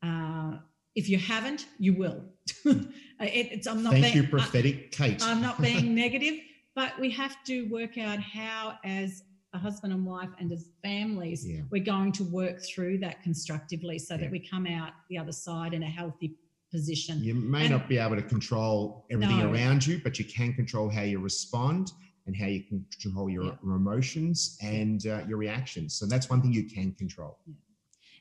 Uh, 0.02 0.58
if 0.94 1.08
you 1.08 1.18
haven't, 1.18 1.66
you 1.78 1.94
will. 1.94 2.25
It- 3.20 3.52
it's, 3.52 3.66
I'm 3.68 3.84
not 3.84 3.92
Thank 3.92 4.04
being, 4.06 4.16
you, 4.16 4.22
I- 4.25 4.26
prophetic 4.30 4.90
Kate. 4.90 5.22
I'm 5.22 5.40
not 5.40 5.62
being 5.62 5.94
negative, 6.04 6.40
but 6.75 6.99
we 6.99 7.08
have 7.11 7.37
to 7.44 7.62
work 7.70 7.96
out 7.96 8.18
how, 8.18 8.78
as 8.82 9.22
a 9.54 9.59
husband 9.59 9.92
and 9.92 10.04
wife 10.04 10.30
and 10.38 10.50
as 10.52 10.68
families, 10.82 11.47
Yeah. 11.47 11.61
we're 11.71 11.85
going 11.85 12.12
to 12.12 12.25
work 12.25 12.61
through 12.62 12.99
that 12.99 13.23
constructively 13.23 13.99
so 13.99 14.14
Yeah. 14.14 14.23
that 14.23 14.30
we 14.30 14.40
come 14.40 14.66
out 14.66 14.92
the 15.11 15.18
other 15.18 15.32
side 15.32 15.75
in 15.75 15.82
a 15.82 15.90
healthy 15.90 16.37
position. 16.71 17.23
You 17.23 17.35
may 17.35 17.62
And- 17.66 17.73
not 17.73 17.88
be 17.88 17.99
able 17.99 18.16
to 18.16 18.23
control 18.23 19.04
everything 19.11 19.38
No. 19.40 19.52
around 19.52 19.87
you, 19.87 20.00
but 20.02 20.18
you 20.18 20.25
can 20.25 20.54
control 20.54 20.88
how 20.88 21.02
you 21.02 21.18
respond 21.18 21.92
and 22.26 22.35
how 22.35 22.47
you 22.47 22.62
can 22.62 22.87
control 22.99 23.28
your, 23.28 23.44
Yeah. 23.44 23.56
emotions 23.62 24.56
and 24.62 25.06
uh, 25.06 25.25
your 25.28 25.37
reactions. 25.37 25.94
So 25.94 26.06
that's 26.06 26.30
one 26.30 26.40
thing 26.40 26.52
you 26.52 26.64
can 26.64 26.92
control. 26.92 27.38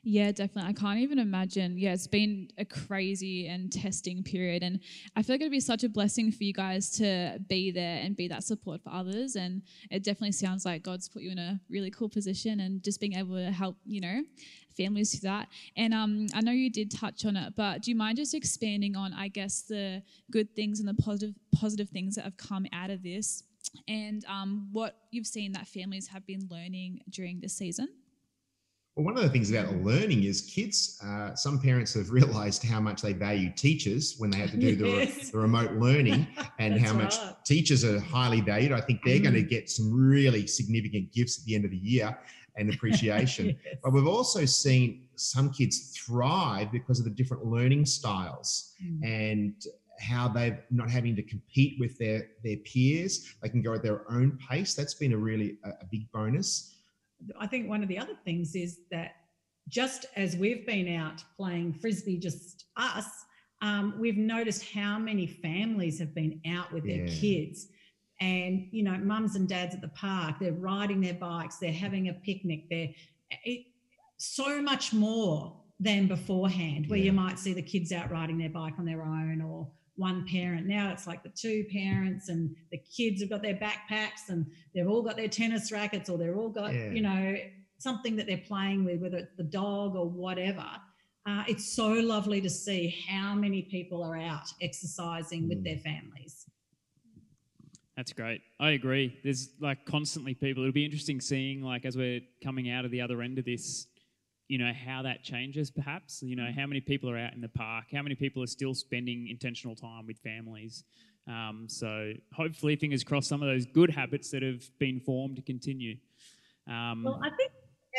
Yeah, 0.04 0.32
definitely. 0.32 0.68
I 0.70 0.72
can't 0.72 0.98
even 0.98 1.20
imagine. 1.20 1.78
Yeah, 1.78 1.92
it's 1.92 2.08
been 2.08 2.48
a 2.58 2.64
crazy 2.64 3.46
and 3.46 3.70
testing 3.70 4.24
period. 4.24 4.64
And 4.64 4.80
I 5.14 5.22
feel 5.22 5.34
like 5.34 5.42
it'd 5.42 5.52
be 5.52 5.60
such 5.60 5.84
a 5.84 5.88
blessing 5.88 6.32
for 6.32 6.42
you 6.42 6.52
guys 6.52 6.90
to 6.98 7.38
be 7.48 7.70
there 7.70 7.98
and 8.02 8.16
be 8.16 8.26
that 8.26 8.42
support 8.42 8.82
for 8.82 8.90
others. 8.90 9.36
And 9.36 9.62
it 9.92 10.02
definitely 10.02 10.32
sounds 10.32 10.64
like 10.64 10.82
God's 10.82 11.08
put 11.08 11.22
you 11.22 11.30
in 11.30 11.38
a 11.38 11.60
really 11.70 11.90
cool 11.92 12.08
position 12.08 12.58
and 12.60 12.82
just 12.82 12.98
being 13.00 13.12
able 13.12 13.36
to 13.36 13.52
help, 13.52 13.76
you 13.86 14.00
know, 14.00 14.22
families 14.76 15.12
through 15.12 15.28
that. 15.28 15.46
And 15.76 15.94
um, 15.94 16.26
I 16.34 16.40
know 16.40 16.50
you 16.50 16.68
did 16.68 16.90
touch 16.90 17.24
on 17.24 17.36
it, 17.36 17.54
but 17.56 17.82
do 17.82 17.92
you 17.92 17.96
mind 17.96 18.16
just 18.16 18.34
expanding 18.34 18.96
on, 18.96 19.12
I 19.12 19.28
guess, 19.28 19.62
the 19.62 20.02
good 20.32 20.52
things 20.56 20.80
and 20.80 20.88
the 20.88 21.00
positive 21.00 21.36
positive 21.54 21.90
things 21.90 22.16
that 22.16 22.24
have 22.24 22.36
come 22.36 22.66
out 22.72 22.90
of 22.90 23.04
this 23.04 23.44
and 23.86 24.24
um, 24.24 24.68
what 24.72 24.96
you've 25.12 25.28
seen 25.28 25.52
that 25.52 25.68
families 25.68 26.08
have 26.08 26.26
been 26.26 26.48
learning 26.50 27.02
during 27.08 27.38
this 27.38 27.54
season? 27.54 27.86
Well, 28.94 29.06
one 29.06 29.16
of 29.16 29.22
the 29.22 29.30
things 29.30 29.50
about 29.50 29.74
learning 29.76 30.24
is 30.24 30.42
kids, 30.42 31.00
uh, 31.02 31.34
some 31.34 31.58
parents 31.58 31.94
have 31.94 32.10
realized 32.10 32.62
how 32.62 32.78
much 32.78 33.00
they 33.00 33.14
value 33.14 33.50
teachers 33.56 34.16
when 34.18 34.30
they 34.30 34.36
had 34.36 34.50
to 34.50 34.58
do 34.58 34.76
the, 34.76 34.86
Yes. 34.88 35.30
the 35.30 35.38
remote 35.38 35.72
learning 35.72 36.26
and 36.58 36.78
how 36.78 36.92
much 36.92 37.16
right. 37.16 37.34
teachers 37.46 37.84
are 37.86 37.98
highly 38.00 38.42
valued. 38.42 38.70
I 38.72 38.82
think 38.82 39.00
they're 39.02 39.18
going 39.20 39.34
to 39.34 39.42
get 39.42 39.70
some 39.70 39.90
really 39.94 40.46
significant 40.46 41.10
gifts 41.10 41.38
at 41.38 41.46
the 41.46 41.54
end 41.54 41.64
of 41.64 41.70
the 41.70 41.78
year 41.78 42.18
and 42.56 42.72
appreciation. 42.72 43.46
Yes. 43.64 43.76
But 43.82 43.94
we've 43.94 44.06
also 44.06 44.44
seen 44.44 45.06
some 45.16 45.50
kids 45.50 45.96
thrive 45.96 46.70
because 46.70 46.98
of 46.98 47.06
the 47.06 47.10
different 47.12 47.46
learning 47.46 47.86
styles 47.86 48.74
Mm. 48.84 49.04
and 49.04 49.54
how 50.00 50.26
they're 50.26 50.64
not 50.72 50.90
having 50.90 51.14
to 51.14 51.22
compete 51.22 51.76
with 51.78 51.96
their 51.96 52.26
their 52.42 52.56
peers. 52.58 53.34
They 53.40 53.48
can 53.48 53.62
go 53.62 53.72
at 53.74 53.82
their 53.84 54.10
own 54.10 54.36
pace. 54.50 54.74
That's 54.74 54.94
been 54.94 55.12
a 55.12 55.16
really 55.16 55.56
a, 55.64 55.68
a 55.68 55.86
big 55.92 56.10
bonus. 56.10 56.71
I 57.38 57.46
think 57.46 57.68
one 57.68 57.82
of 57.82 57.88
the 57.88 57.98
other 57.98 58.16
things 58.24 58.54
is 58.54 58.80
that 58.90 59.12
just 59.68 60.06
as 60.16 60.36
we've 60.36 60.66
been 60.66 60.88
out 60.96 61.22
playing 61.36 61.74
frisbee, 61.74 62.18
just 62.18 62.66
us, 62.76 63.06
um, 63.60 63.94
we've 64.00 64.16
noticed 64.16 64.64
how 64.72 64.98
many 64.98 65.26
families 65.26 65.98
have 66.00 66.14
been 66.14 66.40
out 66.46 66.72
with 66.72 66.84
their 66.84 67.06
Yeah. 67.06 67.14
kids. 67.20 67.68
And, 68.20 68.68
you 68.70 68.82
know, 68.82 68.96
mums 68.98 69.36
and 69.36 69.48
dads 69.48 69.74
at 69.74 69.80
the 69.80 69.88
park, 69.88 70.36
they're 70.40 70.52
riding 70.52 71.00
their 71.00 71.14
bikes, 71.14 71.58
they're 71.58 71.72
having 71.72 72.08
a 72.08 72.14
picnic, 72.14 72.68
they're 72.70 72.90
it, 73.44 73.66
so 74.18 74.60
much 74.60 74.92
more 74.92 75.60
than 75.80 76.06
beforehand, 76.06 76.88
where 76.88 76.98
Yeah. 76.98 77.06
you 77.06 77.12
might 77.12 77.38
see 77.38 77.52
the 77.52 77.62
kids 77.62 77.90
out 77.92 78.10
riding 78.10 78.38
their 78.38 78.50
bike 78.50 78.74
on 78.78 78.84
their 78.84 79.02
own 79.02 79.40
or 79.40 79.70
one 80.08 80.26
parent. 80.26 80.66
Now 80.66 80.90
it's 80.92 81.06
like 81.06 81.22
the 81.22 81.34
two 81.44 81.58
parents 81.80 82.28
and 82.28 82.42
the 82.72 82.78
kids 82.98 83.20
have 83.22 83.30
got 83.30 83.42
their 83.42 83.54
backpacks 83.66 84.22
and 84.28 84.40
they've 84.74 84.88
all 84.92 85.02
got 85.08 85.16
their 85.16 85.28
tennis 85.40 85.70
rackets 85.72 86.08
or 86.10 86.18
they're 86.18 86.36
all 86.40 86.50
got 86.60 86.74
Yeah. 86.74 86.90
you 86.96 87.02
know 87.08 87.24
something 87.78 88.14
that 88.16 88.26
they're 88.28 88.46
playing 88.52 88.84
with 88.84 89.00
whether 89.02 89.18
it's 89.24 89.36
the 89.42 89.48
dog 89.62 89.90
or 89.96 90.06
whatever 90.24 90.66
uh, 91.30 91.44
it's 91.52 91.66
so 91.80 91.88
lovely 92.14 92.40
to 92.40 92.50
see 92.50 92.82
how 93.08 93.28
many 93.44 93.62
people 93.76 94.02
are 94.08 94.16
out 94.32 94.48
exercising 94.60 95.42
with 95.48 95.58
Mm. 95.60 95.64
their 95.68 95.78
families 95.90 96.34
That's 97.96 98.12
great. 98.14 98.40
I 98.58 98.70
agree. 98.70 99.06
There's 99.22 99.50
like 99.60 99.84
constantly 99.84 100.34
people. 100.34 100.62
It'll 100.62 100.72
be 100.72 100.84
interesting 100.84 101.20
seeing 101.20 101.62
like 101.72 101.84
as 101.84 101.94
we're 101.96 102.22
coming 102.42 102.70
out 102.70 102.84
of 102.86 102.90
the 102.90 103.00
other 103.02 103.20
end 103.20 103.38
of 103.38 103.44
this, 103.44 103.86
you 104.52 104.58
know, 104.58 104.70
how 104.74 105.00
that 105.00 105.22
changes 105.22 105.70
perhaps. 105.70 106.22
You 106.22 106.36
know, 106.36 106.50
how 106.54 106.66
many 106.66 106.82
people 106.82 107.08
are 107.08 107.16
out 107.16 107.32
in 107.32 107.40
the 107.40 107.48
park, 107.48 107.86
how 107.90 108.02
many 108.02 108.14
people 108.14 108.42
are 108.42 108.46
still 108.46 108.74
spending 108.74 109.28
intentional 109.28 109.74
time 109.74 110.06
with 110.06 110.18
families. 110.18 110.84
Um, 111.26 111.68
so 111.70 112.12
hopefully, 112.34 112.76
fingers 112.76 113.02
crossed, 113.02 113.30
some 113.30 113.40
of 113.42 113.48
those 113.48 113.64
good 113.64 113.88
habits 113.88 114.30
that 114.32 114.42
have 114.42 114.62
been 114.78 115.00
formed 115.00 115.36
to 115.36 115.42
continue. 115.42 115.96
Um, 116.68 117.02
well 117.02 117.18
i 117.24 117.30
think 117.30 117.50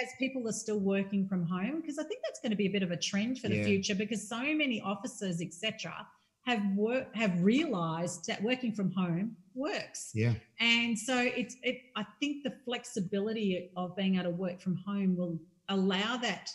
as 0.01 0.09
people 0.17 0.47
are 0.47 0.53
still 0.53 0.79
working 0.79 1.27
from 1.27 1.45
home 1.45 1.81
because 1.81 1.99
i 1.99 2.03
think 2.03 2.21
that's 2.23 2.39
going 2.39 2.51
to 2.51 2.55
be 2.55 2.67
a 2.67 2.71
bit 2.77 2.81
of 2.81 2.91
a 2.91 2.97
trend 2.97 3.37
for 3.39 3.49
the 3.49 3.55
Yeah. 3.57 3.65
future 3.65 3.95
because 3.95 4.21
so 4.27 4.41
many 4.41 4.79
officers 4.79 5.41
etc 5.41 6.07
have 6.45 6.61
work 6.75 7.13
have 7.13 7.33
realized 7.43 8.25
that 8.27 8.41
working 8.41 8.71
from 8.71 8.91
home 8.91 9.35
works 9.53 10.11
Yeah. 10.13 10.33
And 10.59 10.97
so 10.97 11.17
it's 11.19 11.55
it 11.63 11.77
I 11.95 12.05
think 12.19 12.43
the 12.43 12.53
flexibility 12.63 13.71
of 13.75 13.95
being 13.95 14.15
able 14.15 14.25
to 14.25 14.29
work 14.29 14.61
from 14.61 14.75
home 14.77 15.17
will 15.17 15.37
allow 15.73 16.17
that 16.17 16.49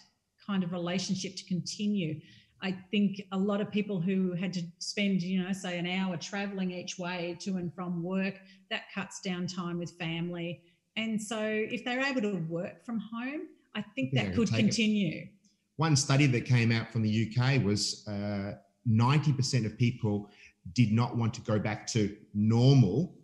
kind 0.47 0.63
of 0.65 0.73
relationship 0.73 1.37
to 1.37 1.45
continue. 1.45 2.21
I 2.63 2.73
think 2.91 3.23
a 3.33 3.39
lot 3.39 3.61
of 3.61 3.71
people 3.71 4.01
who 4.01 4.33
had 4.33 4.53
to 4.55 4.63
spend, 4.79 5.23
you 5.23 5.43
know, 5.43 5.53
say 5.53 5.79
an 5.79 5.87
hour 5.87 6.17
traveling 6.17 6.71
each 6.73 6.99
way 6.99 7.37
to 7.41 7.57
and 7.57 7.73
from 7.73 8.03
work, 8.03 8.35
that 8.71 8.83
cuts 8.95 9.21
down 9.21 9.47
time 9.47 9.79
with 9.79 9.93
family. 9.93 10.63
And 10.97 11.21
so 11.23 11.39
if 11.41 11.85
they're 11.85 12.01
able 12.01 12.23
to 12.23 12.35
work 12.49 12.85
from 12.85 12.99
home, 12.99 13.43
I 13.77 13.83
think 13.95 14.11
Yeah, 14.13 14.25
that 14.25 14.35
could 14.35 14.49
take 14.49 14.59
it. 14.59 14.63
continue. 14.63 15.29
One 15.77 15.95
study 15.95 16.27
that 16.27 16.45
came 16.45 16.73
out 16.73 16.91
from 16.93 17.03
the 17.03 17.31
UK 17.31 17.63
was 17.63 18.05
uh, 18.09 18.55
90% 18.89 19.65
of 19.67 19.79
people 19.79 20.29
did 20.73 20.91
not 20.91 21.17
want 21.17 21.33
to 21.35 21.41
go 21.43 21.59
back 21.61 21.87
to 21.89 22.17
normal. 22.35 23.15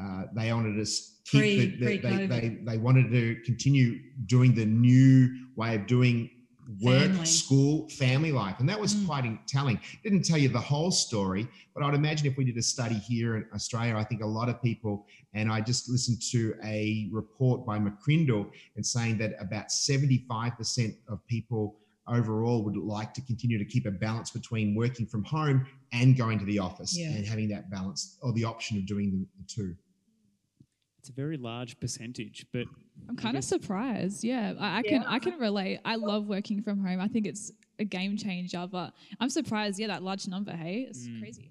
Uh, 0.00 0.24
they 0.34 0.52
wanted 0.52 0.84
to 0.84 0.90
keep 1.24 1.78
the, 1.80 1.98
the- 1.98 1.98
they, 1.98 2.26
they, 2.26 2.58
they 2.64 2.78
wanted 2.78 3.10
to 3.10 3.36
continue 3.44 3.98
doing 4.26 4.54
the 4.54 4.64
new 4.64 5.28
way 5.56 5.74
of 5.74 5.86
doing 5.86 6.30
work, 6.82 7.10
Family. 7.10 7.26
school, 7.26 7.88
family 7.90 8.30
life. 8.30 8.54
And 8.60 8.68
that 8.68 8.80
was 8.80 8.94
Mm. 8.94 9.06
quite 9.06 9.24
in- 9.24 9.38
telling. 9.48 9.80
Didn't 10.04 10.24
tell 10.24 10.38
you 10.38 10.48
the 10.48 10.60
whole 10.60 10.92
story, 10.92 11.48
but 11.74 11.82
I'd 11.82 11.94
imagine 11.94 12.28
if 12.28 12.36
we 12.36 12.44
did 12.44 12.56
a 12.56 12.62
study 12.62 12.94
here 12.94 13.36
in 13.36 13.44
Australia, 13.52 13.96
I 13.96 14.04
think 14.04 14.22
a 14.22 14.26
lot 14.26 14.48
of 14.48 14.62
people, 14.62 15.04
and 15.34 15.50
I 15.50 15.60
just 15.60 15.88
listened 15.90 16.22
to 16.30 16.54
a 16.64 17.08
report 17.10 17.66
by 17.66 17.78
McCrindle 17.80 18.50
and 18.76 18.86
saying 18.86 19.18
that 19.18 19.32
about 19.40 19.66
75% 19.70 20.94
of 21.08 21.26
people 21.26 21.76
overall 22.06 22.64
would 22.64 22.76
like 22.76 23.12
to 23.14 23.20
continue 23.22 23.58
to 23.58 23.64
keep 23.64 23.86
a 23.86 23.90
balance 23.90 24.30
between 24.30 24.74
working 24.74 25.06
from 25.06 25.24
home 25.24 25.66
and 25.92 26.16
going 26.16 26.38
to 26.38 26.44
the 26.44 26.58
office 26.58 26.96
Yeah. 26.96 27.08
and 27.10 27.26
having 27.26 27.48
that 27.48 27.68
balance 27.70 28.16
or 28.22 28.32
the 28.32 28.44
option 28.44 28.78
of 28.78 28.86
doing 28.86 29.26
the 29.38 29.44
two. 29.46 29.74
It's 31.10 31.18
a 31.18 31.20
very 31.20 31.36
large 31.36 31.78
percentage, 31.80 32.46
but 32.52 32.66
I'm 33.08 33.16
kind 33.16 33.36
of 33.36 33.42
surprised. 33.42 34.22
Yeah, 34.22 34.54
I, 34.60 34.78
I 34.78 34.82
can 34.82 35.02
Yeah. 35.02 35.08
I 35.08 35.18
can 35.18 35.38
relate. 35.40 35.80
I 35.84 35.96
love 35.96 36.26
working 36.28 36.62
from 36.62 36.78
home. 36.84 37.00
I 37.00 37.08
think 37.08 37.26
it's 37.26 37.50
a 37.80 37.84
game 37.84 38.16
changer. 38.16 38.68
But 38.70 38.92
I'm 39.18 39.28
surprised. 39.30 39.78
Yeah, 39.80 39.88
that 39.88 40.02
large 40.04 40.28
number. 40.28 40.52
Hey, 40.52 40.82
it's 40.88 41.06
Mm. 41.08 41.20
crazy. 41.20 41.48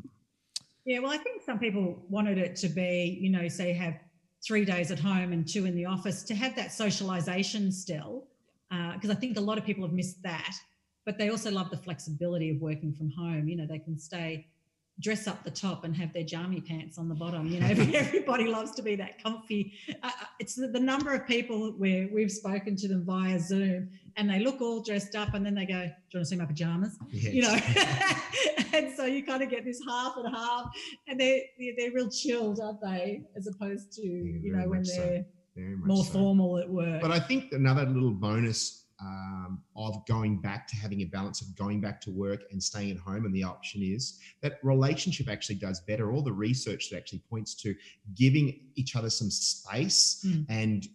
Yeah, 0.86 1.00
well, 1.00 1.12
I 1.12 1.18
think 1.18 1.42
some 1.46 1.60
people 1.60 2.06
wanted 2.10 2.38
it 2.38 2.56
to 2.58 2.70
be, 2.70 3.18
you 3.22 3.30
know, 3.30 3.48
say 3.50 3.74
have 3.74 3.96
three 4.42 4.64
days 4.64 4.92
at 4.92 5.00
home 5.00 5.34
and 5.34 5.46
two 5.46 5.66
in 5.66 5.76
the 5.76 5.86
office 5.86 6.24
to 6.24 6.36
have 6.36 6.56
that 6.56 6.72
socialization 6.72 7.70
still, 7.72 8.28
because 8.94 9.10
I 9.10 9.16
think 9.16 9.38
a 9.38 9.42
lot 9.42 9.58
of 9.58 9.66
people 9.66 9.84
have 9.86 9.94
missed 9.94 10.22
that. 10.24 10.56
But 11.06 11.18
they 11.18 11.30
also 11.30 11.52
love 11.52 11.70
the 11.70 11.78
flexibility 11.78 12.50
of 12.50 12.62
working 12.62 12.94
from 12.94 13.10
home. 13.12 13.48
You 13.50 13.58
know, 13.58 13.68
they 13.68 13.80
can 13.80 13.98
stay, 14.00 14.48
dress 15.00 15.28
up 15.28 15.44
the 15.44 15.52
top 15.52 15.86
and 15.86 15.96
have 15.96 16.12
their 16.14 16.24
jammy 16.24 16.60
pants 16.62 16.98
on 16.98 17.08
the 17.08 17.16
bottom. 17.16 17.48
You 17.48 17.60
know, 17.62 17.68
everybody 17.94 18.46
loves 18.48 18.72
to 18.72 18.82
be 18.82 18.96
that 18.98 19.22
comfy. 19.24 19.74
Uh, 19.90 20.08
uh, 20.08 20.12
it's 20.40 20.56
the, 20.56 20.68
the 20.68 20.80
number 20.80 21.14
of 21.14 21.26
people 21.26 21.72
where 21.78 22.08
we've 22.12 22.32
spoken 22.32 22.76
to 22.78 22.88
them 22.88 23.06
via 23.06 23.40
Zoom 23.40 23.90
and 24.18 24.30
they 24.30 24.40
look 24.40 24.60
all 24.62 24.82
dressed 24.84 25.16
up 25.16 25.34
and 25.34 25.46
then 25.46 25.56
they 25.56 25.66
go, 25.66 25.74
"Do 25.74 25.86
you 25.86 26.20
want 26.20 26.26
to 26.26 26.26
see 26.26 26.36
my 26.36 26.46
pajamas?" 26.46 26.98
Yes. 27.12 27.34
you 27.34 27.42
know 27.44 27.58
and 28.78 28.94
so 28.96 29.06
you 29.06 29.24
kind 29.24 29.42
of 29.42 29.50
get 29.50 29.64
this 29.66 29.80
half 29.88 30.18
and 30.18 30.36
half 30.36 30.72
and 31.08 31.20
they're 31.20 31.42
they're, 31.78 31.92
real 31.92 32.10
chilled 32.10 32.60
aren't 32.60 32.82
they 32.82 33.24
as 33.36 33.48
opposed 33.48 33.92
to 33.94 34.02
Yeah, 34.02 34.40
you 34.42 34.54
know 34.54 34.68
when 34.68 34.84
they're 34.84 35.26
much 35.56 35.88
more 35.88 36.04
so. 36.06 36.12
formal 36.12 36.58
at 36.58 36.70
work 36.70 37.02
But 37.02 37.12
I 37.12 37.20
think 37.20 37.52
another 37.54 37.86
little 37.86 38.12
bonus 38.12 38.79
um, 39.02 39.62
of 39.76 40.06
going 40.08 40.42
back 40.42 40.68
to 40.68 40.76
having 40.76 41.02
a 41.02 41.06
balance 41.06 41.42
of 41.42 41.56
going 41.56 41.80
back 41.82 42.02
to 42.02 42.12
work 42.12 42.42
and 42.52 42.62
staying 42.62 42.92
at 42.92 42.98
home, 42.98 43.26
and 43.26 43.34
the 43.34 43.44
option 43.44 43.82
is 43.82 44.20
that 44.42 44.60
relationship 44.64 45.30
actually 45.30 45.56
does 45.56 45.80
better. 45.82 46.12
All 46.12 46.22
the 46.22 46.34
research 46.34 46.90
that 46.90 46.98
actually 46.98 47.24
points 47.30 47.56
to 47.56 47.74
giving 48.16 48.60
each 48.76 48.96
other 48.96 49.10
some 49.10 49.32
space 49.32 50.24
Mm. 50.26 50.46
and 50.50 50.88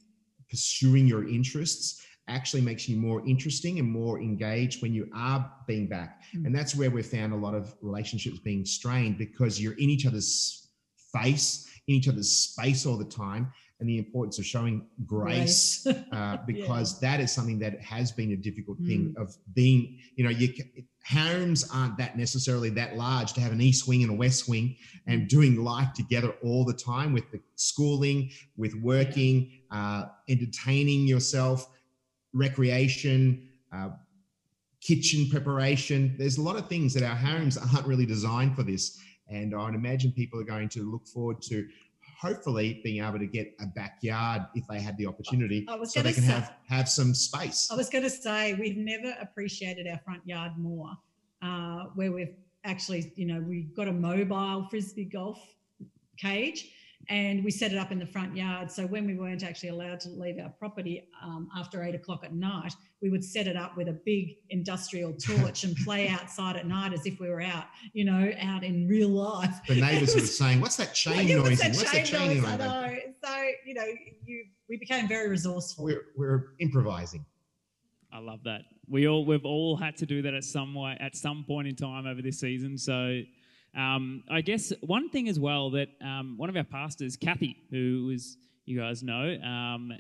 pursuing 0.50 1.06
your 1.06 1.26
interests 1.28 2.02
actually 2.28 2.62
makes 2.62 2.88
you 2.88 2.96
more 2.96 3.26
interesting 3.26 3.78
and 3.78 3.90
more 3.90 4.20
engaged 4.20 4.82
when 4.82 4.94
you 4.94 5.08
are 5.14 5.50
being 5.66 5.86
back. 5.86 6.22
Mm. 6.34 6.46
And 6.46 6.54
that's 6.54 6.74
where 6.74 6.90
we've 6.90 7.04
found 7.06 7.32
a 7.32 7.36
lot 7.36 7.54
of 7.54 7.74
relationships 7.82 8.38
being 8.38 8.64
strained 8.64 9.18
because 9.18 9.60
you're 9.60 9.74
in 9.74 9.90
each 9.90 10.06
other's 10.06 10.68
face, 11.12 11.68
in 11.86 11.94
each 11.94 12.08
other's 12.08 12.30
space 12.30 12.86
all 12.86 12.96
the 12.96 13.04
time, 13.04 13.52
and 13.84 13.90
the 13.90 13.98
importance 13.98 14.38
of 14.38 14.46
showing 14.46 14.86
grace 15.04 15.86
uh, 16.12 16.38
because 16.46 16.98
that 17.00 17.20
is 17.20 17.30
something 17.30 17.58
that 17.58 17.78
has 17.82 18.10
been 18.10 18.32
a 18.32 18.36
difficult 18.36 18.78
thing 18.78 19.14
of 19.18 19.36
being, 19.52 19.98
you 20.16 20.24
know, 20.24 20.30
you 20.30 20.54
homes 21.04 21.68
aren't 21.70 21.98
that 21.98 22.16
necessarily 22.16 22.70
that 22.70 22.96
large 22.96 23.34
to 23.34 23.42
have 23.42 23.52
an 23.52 23.60
east 23.60 23.86
wing 23.86 24.02
and 24.02 24.10
a 24.10 24.14
west 24.14 24.48
wing 24.48 24.74
and 25.06 25.28
doing 25.28 25.62
life 25.62 25.92
together 25.92 26.34
all 26.42 26.64
the 26.64 26.72
time 26.72 27.12
with 27.12 27.30
the 27.30 27.38
schooling, 27.56 28.30
with 28.56 28.74
working, 28.76 29.50
uh, 29.70 30.04
entertaining 30.30 31.06
yourself, 31.06 31.68
recreation, 32.32 33.46
uh, 33.70 33.90
kitchen 34.80 35.28
preparation. 35.28 36.14
There's 36.18 36.38
a 36.38 36.42
lot 36.42 36.56
of 36.56 36.70
things 36.70 36.94
that 36.94 37.02
our 37.02 37.16
homes 37.16 37.58
aren't 37.58 37.86
really 37.86 38.06
designed 38.06 38.56
for 38.56 38.62
this. 38.62 38.98
And 39.28 39.54
I'd 39.54 39.74
imagine 39.74 40.10
people 40.12 40.40
are 40.40 40.44
going 40.44 40.70
to 40.70 40.90
look 40.90 41.06
forward 41.06 41.42
to 41.42 41.68
hopefully 42.20 42.80
being 42.84 43.04
able 43.04 43.18
to 43.18 43.26
get 43.26 43.54
a 43.60 43.66
backyard 43.66 44.42
if 44.54 44.64
they 44.68 44.80
had 44.80 44.96
the 44.96 45.06
opportunity 45.06 45.66
so 45.84 46.02
they 46.02 46.12
can 46.12 46.22
say- 46.22 46.32
have 46.32 46.52
have 46.68 46.88
some 46.88 47.14
space. 47.14 47.68
i 47.70 47.76
was 47.76 47.88
going 47.88 48.04
to 48.04 48.10
say 48.10 48.54
we've 48.54 48.76
never 48.76 49.14
appreciated 49.20 49.86
our 49.86 49.98
front 50.04 50.22
yard 50.26 50.52
more 50.56 50.90
uh, 51.42 51.84
where 51.94 52.12
we've 52.12 52.34
actually 52.64 53.12
you 53.16 53.26
know 53.26 53.40
we've 53.40 53.74
got 53.74 53.88
a 53.88 53.92
mobile 53.92 54.66
frisbee 54.70 55.04
golf 55.04 55.38
cage 56.16 56.70
and 57.08 57.44
we 57.44 57.50
set 57.50 57.72
it 57.72 57.78
up 57.78 57.92
in 57.92 57.98
the 57.98 58.06
front 58.06 58.36
yard. 58.36 58.70
So 58.70 58.86
when 58.86 59.06
we 59.06 59.14
weren't 59.14 59.42
actually 59.42 59.70
allowed 59.70 60.00
to 60.00 60.08
leave 60.10 60.38
our 60.38 60.50
property 60.50 61.08
um, 61.22 61.48
after 61.56 61.82
eight 61.82 61.94
o'clock 61.94 62.24
at 62.24 62.34
night, 62.34 62.72
we 63.02 63.10
would 63.10 63.24
set 63.24 63.46
it 63.46 63.56
up 63.56 63.76
with 63.76 63.88
a 63.88 63.98
big 64.04 64.36
industrial 64.50 65.12
torch 65.12 65.64
and 65.64 65.76
play 65.76 66.08
outside 66.20 66.56
at 66.56 66.66
night 66.66 66.92
as 66.92 67.04
if 67.06 67.18
we 67.20 67.28
were 67.28 67.42
out, 67.42 67.66
you 67.92 68.04
know, 68.04 68.30
out 68.40 68.64
in 68.64 68.88
real 68.88 69.08
life. 69.08 69.54
The 69.68 69.80
neighbours 69.80 70.14
were 70.16 70.20
saying, 70.20 70.60
"What's 70.60 70.76
that 70.76 70.94
chain 70.94 71.28
Yeah, 71.28 71.36
noise? 71.36 71.50
what's 71.50 71.62
that 71.62 71.68
What's 71.68 71.92
that 71.92 72.04
chain 72.06 72.18
chain 72.32 72.42
noise? 72.42 72.44
I 72.46 72.56
noise?" 72.56 72.58
know. 72.60 72.98
So 73.24 73.44
you 73.66 73.74
know, 73.74 73.86
you 74.24 74.44
we 74.68 74.78
became 74.78 75.08
very 75.08 75.28
resourceful. 75.28 75.84
We're 75.84 76.06
we're 76.16 76.44
improvising. 76.60 77.24
I 78.12 78.18
love 78.18 78.44
that. 78.44 78.62
We 78.88 79.08
all 79.08 79.24
we've 79.26 79.44
all 79.44 79.76
had 79.76 79.96
to 79.96 80.06
do 80.06 80.22
that 80.22 80.34
at 80.34 80.44
some 80.44 80.74
way 80.74 80.96
at 81.00 81.16
some 81.16 81.44
point 81.46 81.68
in 81.68 81.74
time 81.76 82.06
over 82.06 82.22
this 82.22 82.38
season. 82.38 82.78
So 82.78 83.20
um, 83.76 84.22
I 84.30 84.40
guess 84.40 84.72
one 84.80 85.10
thing 85.10 85.28
as 85.28 85.38
well 85.38 85.70
that 85.70 85.88
um, 86.02 86.36
one 86.36 86.48
of 86.48 86.56
our 86.56 86.64
pastors, 86.64 87.16
Kathy, 87.16 87.56
who 87.70 88.06
was 88.06 88.36
you 88.64 88.78
guys 88.78 89.02
know, 89.02 89.36
um, 89.42 89.92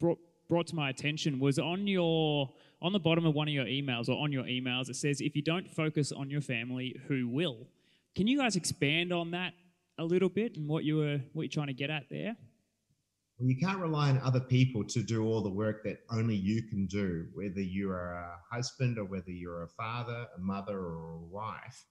brought 0.00 0.18
brought 0.48 0.66
to 0.68 0.76
my 0.76 0.90
attention 0.90 1.38
was 1.38 1.58
on 1.58 1.86
your 1.86 2.50
on 2.80 2.92
the 2.92 2.98
bottom 2.98 3.26
of 3.26 3.34
one 3.34 3.48
of 3.48 3.54
your 3.54 3.64
emails 3.64 4.08
or 4.08 4.22
on 4.22 4.30
your 4.30 4.44
emails 4.44 4.88
it 4.88 4.96
says 4.96 5.20
if 5.20 5.34
you 5.34 5.42
don't 5.42 5.68
focus 5.68 6.12
on 6.12 6.30
your 6.30 6.40
family 6.40 6.94
who 7.08 7.26
will 7.28 7.66
can 8.14 8.26
you 8.26 8.38
guys 8.38 8.54
expand 8.54 9.12
on 9.12 9.30
that 9.32 9.54
a 9.98 10.04
little 10.04 10.28
bit 10.28 10.56
and 10.56 10.68
what 10.68 10.84
you 10.84 10.98
were 10.98 11.20
what 11.32 11.42
you're 11.42 11.48
trying 11.48 11.66
to 11.66 11.72
get 11.72 11.90
at 11.90 12.04
there 12.10 12.36
Well, 13.38 13.48
you 13.48 13.56
can't 13.56 13.78
rely 13.78 14.10
on 14.10 14.18
other 14.20 14.40
people 14.40 14.84
to 14.84 15.02
do 15.02 15.26
all 15.26 15.42
the 15.42 15.50
work 15.50 15.84
that 15.84 15.98
only 16.10 16.36
you 16.36 16.62
can 16.62 16.86
do, 16.86 17.26
whether 17.34 17.60
you 17.60 17.90
are 17.90 18.14
a 18.14 18.54
husband 18.54 18.96
or 18.98 19.04
whether 19.04 19.30
you're 19.30 19.64
a 19.64 19.68
father, 19.68 20.26
a 20.34 20.40
mother, 20.40 20.78
or 20.78 21.16
a 21.16 21.18
wife. 21.18 21.84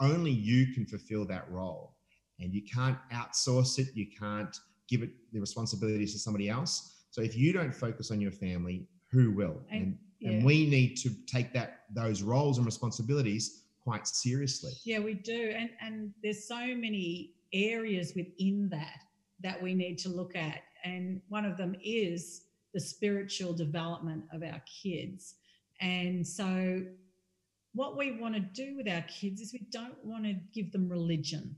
Only 0.00 0.30
you 0.30 0.72
can 0.74 0.86
fulfill 0.86 1.24
that 1.26 1.50
role. 1.50 1.94
And 2.40 2.54
you 2.54 2.62
can't 2.62 2.98
outsource 3.12 3.78
it, 3.78 3.88
you 3.94 4.06
can't 4.18 4.56
give 4.88 5.02
it 5.02 5.10
the 5.32 5.40
responsibilities 5.40 6.12
to 6.12 6.18
somebody 6.18 6.48
else. 6.48 6.94
So 7.10 7.20
if 7.22 7.36
you 7.36 7.52
don't 7.52 7.74
focus 7.74 8.10
on 8.10 8.20
your 8.20 8.30
family, 8.32 8.86
who 9.10 9.32
will? 9.32 9.60
And- 9.70 9.82
And, 9.82 9.98
yeah. 10.20 10.30
and 10.30 10.44
we 10.44 10.66
need 10.68 10.96
to 10.98 11.10
take 11.26 11.52
that 11.52 11.84
those 11.94 12.22
roles 12.22 12.58
and 12.58 12.66
responsibilities 12.66 13.64
quite 13.82 14.06
seriously. 14.06 14.72
Yeah, 14.84 14.98
we 14.98 15.14
do. 15.14 15.52
And 15.56 15.70
and 15.80 16.12
there's 16.22 16.46
so 16.46 16.56
many 16.86 17.34
areas 17.52 18.14
within 18.16 18.68
that 18.70 19.00
that 19.40 19.62
we 19.62 19.74
need 19.74 19.96
to 19.98 20.08
look 20.08 20.34
at. 20.36 20.62
And 20.84 21.20
one 21.28 21.44
of 21.44 21.56
them 21.56 21.76
is 21.82 22.42
the 22.74 22.80
spiritual 22.80 23.52
development 23.54 24.24
of 24.32 24.42
our 24.42 24.60
kids. 24.82 25.36
And 25.80 26.26
so 26.26 26.82
what 27.74 27.96
we 27.96 28.12
want 28.18 28.34
to 28.34 28.40
do 28.40 28.76
with 28.76 28.88
our 28.88 29.02
kids 29.02 29.40
is 29.40 29.52
we 29.52 29.66
don't 29.70 30.02
want 30.04 30.24
to 30.24 30.34
give 30.52 30.72
them 30.72 30.88
religion. 30.88 31.54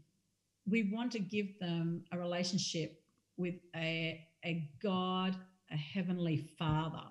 We 0.68 0.90
want 0.92 1.12
to 1.12 1.18
give 1.18 1.58
them 1.58 2.04
a 2.12 2.18
relationship 2.18 3.00
with 3.36 3.54
a, 3.74 4.26
a 4.44 4.68
God, 4.82 5.36
a 5.70 5.76
heavenly 5.76 6.48
father, 6.58 7.02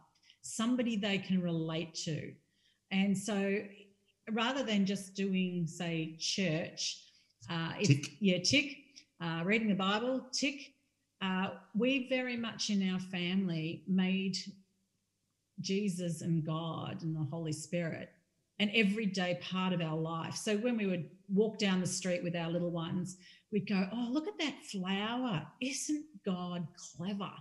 somebody 0.42 0.96
they 0.96 1.18
can 1.18 1.42
relate 1.42 1.96
to. 2.06 2.32
And 2.92 3.18
so 3.18 3.60
rather 4.32 4.64
than 4.64 4.86
just 4.86 5.16
doing, 5.16 5.66
say, 5.68 6.16
church, 6.20 7.04
uh, 7.50 7.74
if- 7.80 7.88
Tick. 7.88 8.12
yeah, 8.20 8.38
tick, 8.40 8.78
uh, 9.22 9.42
reading 9.44 9.70
the 9.70 9.76
Bible, 9.76 10.22
tick. 10.32 10.74
Uh, 11.22 11.50
we 11.76 12.08
very 12.08 12.38
much 12.38 12.70
in 12.70 12.90
our 12.94 13.00
family 13.00 13.84
made 13.88 14.38
Jesus 15.60 16.22
and 16.22 16.46
God 16.46 17.02
and 17.02 17.14
the 17.16 17.24
Holy 17.30 17.52
Spirit 17.52 18.10
an 18.60 18.72
everyday 18.74 19.40
part 19.42 19.74
of 19.74 19.82
our 19.82 19.96
life. 19.96 20.36
So 20.36 20.58
when 20.58 20.78
we 20.78 20.86
would 20.86 21.10
walk 21.30 21.58
down 21.58 21.80
the 21.80 21.88
street 21.88 22.24
with 22.24 22.36
our 22.36 22.50
little 22.50 22.72
ones, 22.72 23.18
we'd 23.52 23.68
go, 23.68 23.88
Oh, 23.92 24.08
look 24.12 24.28
at 24.28 24.38
that 24.40 24.56
flower. 24.66 25.46
Isn't 25.62 26.06
God 26.26 26.68
clever? 26.96 27.32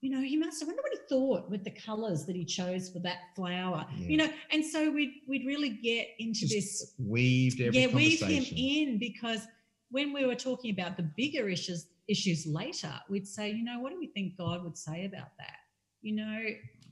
You 0.00 0.10
know, 0.10 0.22
he 0.22 0.36
must, 0.36 0.62
I 0.62 0.66
wonder 0.66 0.80
what 0.80 0.92
he 0.92 0.98
thought 1.08 1.50
with 1.50 1.62
the 1.62 1.72
colors 1.72 2.24
that 2.24 2.34
he 2.34 2.44
chose 2.44 2.88
for 2.88 3.00
that 3.00 3.18
flower. 3.36 3.84
Yeah. 3.96 4.08
You 4.08 4.16
know, 4.16 4.28
and 4.50 4.64
so 4.64 4.90
we'd 4.90 5.12
we'd 5.28 5.46
really 5.46 5.70
get 5.70 6.08
into 6.18 6.40
Just 6.40 6.52
this 6.52 6.92
weaved 6.98 7.60
every 7.60 7.80
yeah, 7.80 7.86
weave 7.88 8.20
him 8.22 8.44
in 8.56 8.98
because 8.98 9.46
when 9.90 10.12
we 10.14 10.24
were 10.24 10.36
talking 10.36 10.70
about 10.72 10.96
the 10.96 11.02
bigger 11.02 11.50
issues 11.50 11.88
issues 12.08 12.46
later, 12.46 12.92
we'd 13.10 13.28
say, 13.28 13.50
you 13.50 13.62
know, 13.62 13.78
what 13.78 13.92
do 13.92 13.98
we 13.98 14.06
think 14.06 14.38
God 14.38 14.64
would 14.64 14.78
say 14.78 15.04
about 15.04 15.36
that? 15.38 15.56
You 16.00 16.16
know, 16.16 16.44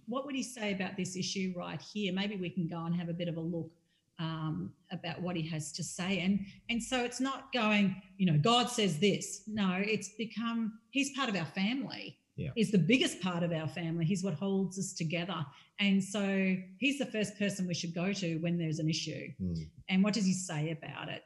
what 0.08 0.26
would 0.26 0.34
he 0.34 0.42
say 0.42 0.72
about 0.72 0.96
this 0.96 1.16
issue 1.16 1.54
right 1.56 1.80
here? 1.80 2.12
Maybe 2.12 2.36
we 2.36 2.50
can 2.50 2.66
go 2.66 2.84
and 2.84 2.94
have 2.94 3.08
a 3.08 3.12
bit 3.12 3.28
of 3.28 3.36
a 3.36 3.40
look 3.40 3.70
um, 4.18 4.72
about 4.90 5.20
what 5.20 5.36
he 5.36 5.46
has 5.48 5.70
to 5.72 5.84
say. 5.84 6.20
And 6.20 6.44
and 6.70 6.82
so 6.82 7.04
it's 7.04 7.20
not 7.20 7.52
going, 7.52 8.00
you 8.16 8.26
know, 8.30 8.38
God 8.38 8.68
says 8.68 8.98
this. 8.98 9.42
No, 9.46 9.80
it's 9.84 10.10
become 10.10 10.78
he's 10.90 11.10
part 11.16 11.28
of 11.28 11.36
our 11.36 11.46
family. 11.46 12.18
Yeah. 12.36 12.50
is 12.54 12.70
the 12.70 12.78
biggest 12.78 13.20
part 13.20 13.42
of 13.42 13.50
our 13.50 13.66
family. 13.66 14.04
He's 14.04 14.22
what 14.22 14.34
holds 14.34 14.78
us 14.78 14.92
together. 14.92 15.44
And 15.80 16.02
so 16.02 16.54
he's 16.78 16.96
the 16.96 17.06
first 17.06 17.36
person 17.36 17.66
we 17.66 17.74
should 17.74 17.92
go 17.92 18.12
to 18.12 18.36
when 18.36 18.56
there's 18.56 18.78
an 18.78 18.88
issue. 18.88 19.26
Mm. 19.42 19.66
And 19.88 20.04
what 20.04 20.14
does 20.14 20.24
he 20.24 20.32
say 20.32 20.70
about 20.70 21.08
it? 21.08 21.24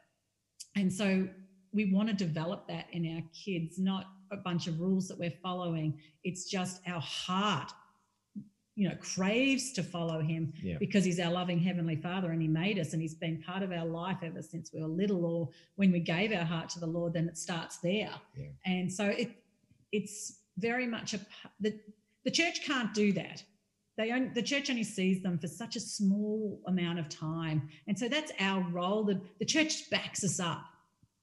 And 0.75 0.91
so 0.91 1.29
we 1.73 1.93
want 1.93 2.09
to 2.09 2.15
develop 2.15 2.67
that 2.69 2.87
in 2.93 3.17
our 3.17 3.23
kids, 3.35 3.79
not 3.79 4.07
a 4.31 4.37
bunch 4.39 4.67
of 4.67 4.81
rules 4.81 5.09
that 5.09 5.19
we're 5.19 5.35
following. 5.43 6.01
It's 6.25 6.45
just 6.45 6.81
our 6.87 7.01
heart, 7.01 7.71
you 8.75 8.89
know, 8.89 8.95
craves 9.01 9.73
to 9.75 9.83
follow 9.83 10.21
him 10.21 10.53
Yeah. 10.63 10.77
because 10.79 11.05
he's 11.05 11.21
our 11.21 11.31
loving 11.31 11.59
heavenly 11.59 11.97
father 11.97 12.31
and 12.31 12.41
he 12.41 12.49
made 12.49 12.79
us 12.79 12.93
and 12.95 13.03
he's 13.03 13.15
been 13.15 13.43
part 13.43 13.63
of 13.63 13.71
our 13.71 13.85
life 13.85 14.19
ever 14.23 14.41
since 14.43 14.73
we 14.73 14.81
were 14.81 14.89
little 14.89 15.27
or 15.27 15.51
when 15.77 15.93
we 15.93 16.01
gave 16.01 16.33
our 16.33 16.45
heart 16.45 16.71
to 16.71 16.81
the 16.81 16.87
lord 16.87 17.13
then 17.13 17.29
it 17.29 17.37
starts 17.37 17.79
there 17.79 18.11
Yeah. 18.35 18.47
and 18.65 18.91
so 18.91 19.07
it 19.09 19.31
it's 19.93 20.39
very 20.57 20.87
much 20.87 21.13
a 21.13 21.21
the, 21.61 21.79
the 22.25 22.31
church 22.31 22.65
can't 22.65 22.95
do 22.95 23.13
that 23.13 23.43
they 23.99 24.11
own, 24.11 24.33
the 24.35 24.43
church 24.43 24.71
only 24.71 24.85
sees 24.85 25.23
them 25.23 25.39
for 25.39 25.49
such 25.49 25.77
a 25.77 25.81
small 25.81 26.63
amount 26.67 26.99
of 26.99 27.11
time 27.11 27.69
and 27.87 27.99
so 27.99 28.09
that's 28.09 28.33
our 28.41 28.63
role 28.71 29.05
the, 29.05 29.21
the 29.39 29.45
church 29.45 29.91
backs 29.91 30.25
us 30.25 30.41
up 30.41 30.65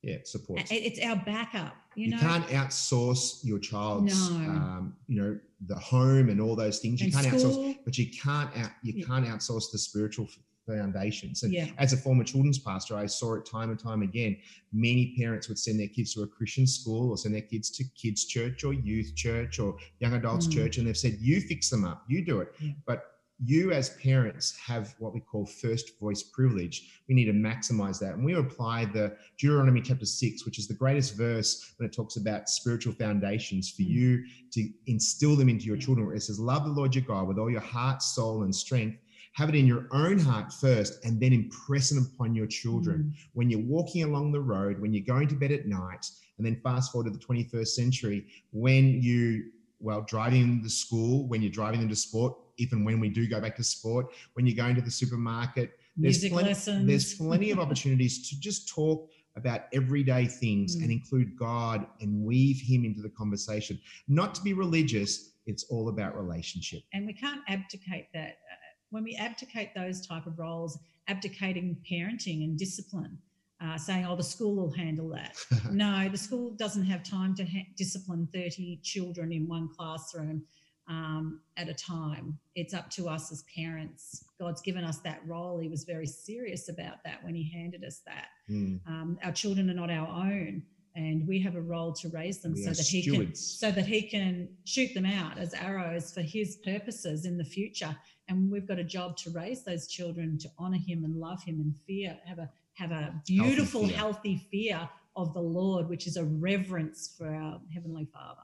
Yeah. 0.03 0.17
It- 0.17 0.71
it's 0.71 0.99
our 1.03 1.15
backup 1.15 1.73
you, 1.99 2.05
You, 2.05 2.11
know 2.11 2.19
can't 2.19 2.47
outsource 2.47 3.43
your 3.43 3.59
child's, 3.59 4.29
No. 4.29 4.35
um, 4.37 4.95
you 5.07 5.21
know, 5.21 5.39
the 5.67 5.75
home 5.75 6.29
and 6.29 6.39
all 6.39 6.55
those 6.55 6.79
things. 6.79 7.01
You 7.01 7.07
and 7.07 7.13
can't 7.15 7.27
outsource, 7.27 7.77
but 7.85 7.97
you 7.97 8.07
can't 8.11 8.49
out, 8.57 8.71
you 8.83 8.93
Yeah. 8.97 9.05
can't 9.05 9.25
outsource 9.25 9.65
the 9.71 9.77
spiritual 9.77 10.27
foundations. 10.65 11.43
And 11.43 11.51
yeah 11.53 11.67
as 11.77 11.93
a 11.93 11.97
former 11.97 12.23
children's 12.23 12.59
pastor, 12.59 12.95
I 12.95 13.07
saw 13.07 13.33
it 13.35 13.45
time 13.45 13.69
and 13.71 13.79
time 13.79 14.01
again. 14.03 14.37
Many 14.71 15.15
parents 15.17 15.47
would 15.49 15.57
send 15.57 15.79
their 15.79 15.87
kids 15.87 16.13
to 16.13 16.21
a 16.23 16.27
Christian 16.27 16.67
school 16.67 17.09
or 17.11 17.17
send 17.17 17.33
their 17.35 17.41
kids 17.41 17.69
to 17.71 17.83
kids' 18.01 18.25
church 18.25 18.63
or 18.63 18.73
youth 18.73 19.15
church 19.15 19.59
or 19.59 19.77
young 19.99 20.13
adults 20.13 20.47
Mm. 20.47 20.53
church, 20.53 20.77
and 20.77 20.87
they've 20.87 20.97
said, 21.05 21.17
"You 21.19 21.41
fix 21.41 21.69
them 21.69 21.83
up, 21.85 22.05
you 22.07 22.23
do 22.23 22.39
it." 22.41 22.53
Yeah. 22.61 22.73
But 22.85 23.03
you, 23.45 23.71
as 23.71 23.91
parents, 23.91 24.57
have 24.57 24.95
what 24.99 25.13
we 25.13 25.21
call 25.21 25.45
first 25.45 25.97
voice 25.99 26.23
privilege. 26.23 27.01
We 27.07 27.15
need 27.15 27.25
to 27.25 27.33
maximize 27.33 27.99
that, 27.99 28.15
and 28.15 28.25
we 28.25 28.33
apply 28.33 28.85
the 28.85 29.15
Deuteronomy 29.37 29.81
chapter 29.81 30.05
six, 30.05 30.45
which 30.45 30.59
is 30.59 30.67
the 30.67 30.73
greatest 30.73 31.15
verse 31.15 31.73
when 31.77 31.87
it 31.87 31.93
talks 31.93 32.17
about 32.17 32.49
spiritual 32.49 32.93
foundations 32.93 33.69
for 33.69 33.83
Mm. 33.83 33.89
you 33.89 34.25
to 34.51 34.69
instill 34.87 35.35
them 35.35 35.47
into 35.49 35.65
your 35.65 35.77
children. 35.77 36.07
Where 36.07 36.15
it 36.15 36.21
says, 36.21 36.39
"Love 36.39 36.65
the 36.65 36.71
Lord 36.71 36.93
your 36.95 37.05
God 37.05 37.27
with 37.27 37.37
all 37.37 37.49
your 37.49 37.61
heart, 37.61 38.01
soul, 38.01 38.43
and 38.43 38.53
strength." 38.53 38.97
Have 39.33 39.47
it 39.47 39.55
in 39.55 39.67
your 39.67 39.87
own 39.91 40.19
heart 40.19 40.51
first, 40.51 41.05
and 41.05 41.19
then 41.19 41.31
impress 41.31 41.91
it 41.91 41.97
upon 41.97 42.35
your 42.35 42.47
children 42.47 43.03
Mm. 43.03 43.29
when 43.33 43.49
you're 43.49 43.61
walking 43.61 44.03
along 44.03 44.31
the 44.33 44.41
road, 44.41 44.79
when 44.79 44.91
you're 44.91 45.05
going 45.05 45.27
to 45.29 45.35
bed 45.35 45.51
at 45.51 45.67
night, 45.67 46.05
and 46.37 46.45
then 46.45 46.59
fast 46.61 46.91
forward 46.91 47.05
to 47.05 47.17
the 47.17 47.23
21st 47.23 47.75
century, 47.75 48.27
when 48.51 49.01
you, 49.01 49.51
well, 49.79 50.01
driving 50.01 50.41
them 50.41 50.63
to 50.63 50.69
school, 50.69 51.27
when 51.27 51.41
you're 51.41 51.51
driving 51.51 51.79
them 51.79 51.89
to 51.89 51.95
sport, 51.95 52.35
even 52.59 52.83
when 52.83 52.99
we 52.99 53.09
do 53.09 53.27
go 53.27 53.39
back 53.41 53.55
to 53.55 53.63
sport, 53.63 54.07
when 54.33 54.45
you're 54.45 54.55
going 54.55 54.75
to 54.75 54.81
the 54.81 54.91
supermarket, 54.91 55.71
there's 55.97 56.15
music 56.21 56.31
plenty, 56.31 56.49
lessons 56.49 56.87
there's 56.87 57.13
plenty 57.15 57.51
of 57.51 57.59
opportunities 57.65 58.29
to 58.29 58.39
just 58.39 58.69
talk 58.69 59.09
about 59.35 59.61
everyday 59.73 60.25
things 60.25 60.75
Mm. 60.75 60.83
and 60.83 60.91
include 60.91 61.35
God 61.37 61.85
and 62.01 62.23
weave 62.23 62.59
Him 62.61 62.83
into 62.85 63.01
the 63.01 63.09
conversation. 63.09 63.79
Not 64.07 64.35
to 64.35 64.41
be 64.41 64.53
religious, 64.53 65.31
it's 65.45 65.63
all 65.65 65.89
about 65.89 66.15
relationship. 66.17 66.81
and 66.93 67.05
we 67.05 67.13
can't 67.13 67.41
abdicate 67.47 68.07
that 68.13 68.31
Uh, 68.51 68.55
when 68.91 69.03
we 69.03 69.15
abdicate 69.15 69.69
those 69.75 70.05
type 70.05 70.25
of 70.27 70.37
roles 70.39 70.77
abdicating 71.07 71.77
parenting 71.89 72.43
and 72.43 72.57
discipline 72.57 73.17
uh, 73.61 73.77
saying 73.77 74.05
oh 74.05 74.15
the 74.15 74.23
school 74.23 74.55
will 74.55 74.71
handle 74.71 75.09
that 75.09 75.35
no 75.71 76.07
the 76.09 76.17
school 76.17 76.51
doesn't 76.63 76.85
have 76.85 77.01
time 77.03 77.33
to 77.35 77.43
ha- 77.45 77.67
discipline 77.75 78.27
30 78.33 78.79
children 78.83 79.31
in 79.31 79.47
one 79.47 79.67
classroom 79.75 80.43
um, 80.89 81.39
at 81.55 81.69
a 81.69 81.73
time. 81.73 82.37
It's 82.55 82.73
up 82.73 82.89
to 82.91 83.07
us 83.07 83.31
as 83.31 83.43
parents. 83.55 84.25
God's 84.39 84.61
given 84.61 84.83
us 84.83 84.97
that 84.99 85.21
role. 85.27 85.59
He 85.59 85.69
was 85.69 85.83
very 85.83 86.07
serious 86.07 86.67
about 86.67 87.03
that 87.05 87.23
when 87.23 87.35
he 87.35 87.49
handed 87.49 87.83
us 87.85 88.01
that. 88.05 88.27
Mm, 88.49 88.79
um, 88.87 89.19
our 89.23 89.31
children 89.31 89.69
are 89.69 89.75
not 89.75 89.91
our 89.91 90.07
own 90.07 90.63
and 90.95 91.27
we 91.27 91.39
have 91.39 91.55
a 91.55 91.61
role 91.61 91.93
to 91.93 92.09
raise 92.09 92.39
them 92.39 92.53
we 92.53 92.63
so 92.63 92.71
that 92.71 92.87
he 92.87 93.03
can 93.03 93.35
so 93.35 93.71
that 93.71 93.85
he 93.85 94.01
can 94.01 94.49
shoot 94.65 94.93
them 94.93 95.05
out 95.05 95.37
as 95.37 95.53
arrows 95.53 96.11
for 96.11 96.21
his 96.21 96.57
purposes 96.57 97.25
in 97.25 97.37
the 97.37 97.43
future. 97.43 97.95
And 98.27 98.51
we've 98.51 98.67
got 98.67 98.79
a 98.79 98.83
job 98.83 99.15
to 99.17 99.29
raise 99.31 99.63
those 99.63 99.87
children 99.87 100.37
to 100.39 100.49
honor 100.57 100.77
him 100.77 101.03
and 101.03 101.15
love 101.15 101.43
him 101.43 101.59
and 101.59 101.73
fear 101.87 102.17
have 102.25 102.39
a 102.39 102.49
have 102.73 102.91
a 102.91 103.13
beautiful 103.25 103.87
fear. 103.87 103.97
healthy 103.97 104.47
fear 104.49 104.89
of 105.15 105.33
the 105.33 105.41
lord 105.41 105.89
which 105.89 106.07
is 106.07 106.15
a 106.15 106.23
reverence 106.23 107.13
for 107.17 107.27
our 107.27 107.59
heavenly 107.73 108.07
father 108.13 108.41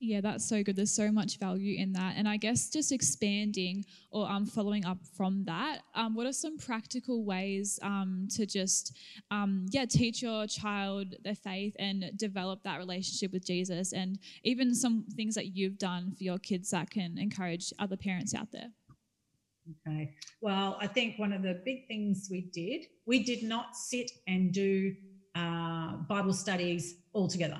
Yeah, 0.00 0.20
that's 0.20 0.48
so 0.48 0.62
good. 0.62 0.76
There's 0.76 0.94
so 0.94 1.10
much 1.10 1.38
value 1.38 1.76
in 1.76 1.92
that. 1.94 2.14
And 2.16 2.28
I 2.28 2.36
guess 2.36 2.70
just 2.70 2.92
expanding 2.92 3.84
or 4.12 4.30
um, 4.30 4.46
following 4.46 4.84
up 4.84 4.98
from 5.16 5.42
that, 5.44 5.80
um, 5.94 6.14
what 6.14 6.24
are 6.24 6.32
some 6.32 6.56
practical 6.56 7.24
ways 7.24 7.80
um, 7.82 8.28
to 8.36 8.46
just, 8.46 8.96
um, 9.32 9.66
yeah, 9.70 9.86
teach 9.86 10.22
your 10.22 10.46
child 10.46 11.16
their 11.24 11.34
faith 11.34 11.74
and 11.80 12.12
develop 12.16 12.62
that 12.62 12.78
relationship 12.78 13.32
with 13.32 13.44
Jesus? 13.44 13.92
And 13.92 14.20
even 14.44 14.72
some 14.72 15.04
things 15.16 15.34
that 15.34 15.56
you've 15.56 15.78
done 15.78 16.12
for 16.16 16.22
your 16.22 16.38
kids 16.38 16.70
that 16.70 16.90
can 16.90 17.18
encourage 17.18 17.72
other 17.80 17.96
parents 17.96 18.34
out 18.34 18.52
there. 18.52 18.70
okay 19.86 20.14
well 20.40 20.78
i 20.80 20.86
think 20.86 21.18
one 21.18 21.32
of 21.32 21.42
the 21.42 21.60
big 21.64 21.86
things 21.88 22.28
we 22.30 22.40
did 22.52 22.86
we 23.04 23.22
did 23.22 23.42
not 23.42 23.76
sit 23.76 24.10
and 24.26 24.52
do 24.52 24.94
uh, 25.34 25.92
bible 26.08 26.32
studies 26.32 26.94
all 27.12 27.28
together 27.28 27.58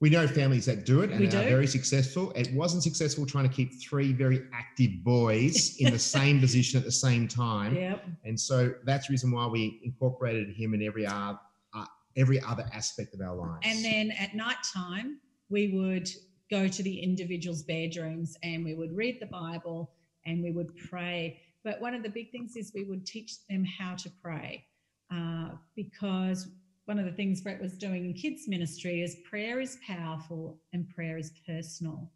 We 0.00 0.10
know 0.10 0.28
families 0.28 0.64
that 0.66 0.86
do 0.86 1.00
it 1.00 1.10
and 1.10 1.18
We 1.18 1.26
are 1.26 1.30
do. 1.30 1.38
very 1.38 1.66
successful. 1.66 2.30
It 2.36 2.52
wasn't 2.54 2.84
successful 2.84 3.26
trying 3.26 3.48
to 3.48 3.54
keep 3.54 3.80
three 3.82 4.12
very 4.12 4.42
active 4.52 5.02
boys 5.02 5.76
in 5.80 5.92
the 5.92 5.98
same 6.16 6.38
position 6.38 6.78
at 6.78 6.84
the 6.84 6.92
same 6.92 7.26
time. 7.26 7.74
yep 7.74 8.04
And 8.24 8.38
so 8.38 8.74
that's 8.84 9.08
the 9.08 9.12
reason 9.12 9.32
why 9.32 9.46
we 9.46 9.80
incorporated 9.82 10.54
him 10.54 10.72
in 10.74 10.82
every 10.82 11.04
uh, 11.04 11.34
uh, 11.74 11.84
every 12.16 12.40
other 12.42 12.64
aspect 12.72 13.12
of 13.14 13.20
our 13.20 13.34
lives. 13.34 13.58
And 13.64 13.84
then 13.84 14.12
at 14.12 14.34
night 14.36 14.58
time, 14.72 15.18
we 15.50 15.68
would 15.76 16.08
go 16.50 16.68
to 16.68 16.82
the 16.82 17.00
individuals' 17.00 17.62
bedrooms 17.62 18.36
and 18.42 18.64
we 18.64 18.74
would 18.74 18.94
read 18.96 19.18
the 19.20 19.26
Bible 19.26 19.90
and 20.26 20.42
we 20.42 20.52
would 20.52 20.76
pray. 20.76 21.40
But 21.64 21.80
one 21.80 21.94
of 21.94 22.02
the 22.04 22.08
big 22.08 22.30
things 22.30 22.54
is 22.56 22.70
we 22.72 22.84
would 22.84 23.04
teach 23.04 23.44
them 23.50 23.64
how 23.64 23.96
to 23.96 24.10
pray 24.22 24.64
uh, 25.12 25.50
because 25.74 26.48
one 26.88 26.98
of 26.98 27.04
the 27.04 27.12
things 27.12 27.42
Brett 27.42 27.60
was 27.60 27.74
doing 27.74 28.06
in 28.06 28.14
kids' 28.14 28.48
ministry 28.48 29.02
is 29.02 29.16
prayer 29.28 29.60
is 29.60 29.76
powerful 29.86 30.58
and 30.72 30.88
prayer 30.88 31.18
is 31.18 31.32
personal. 31.46 32.10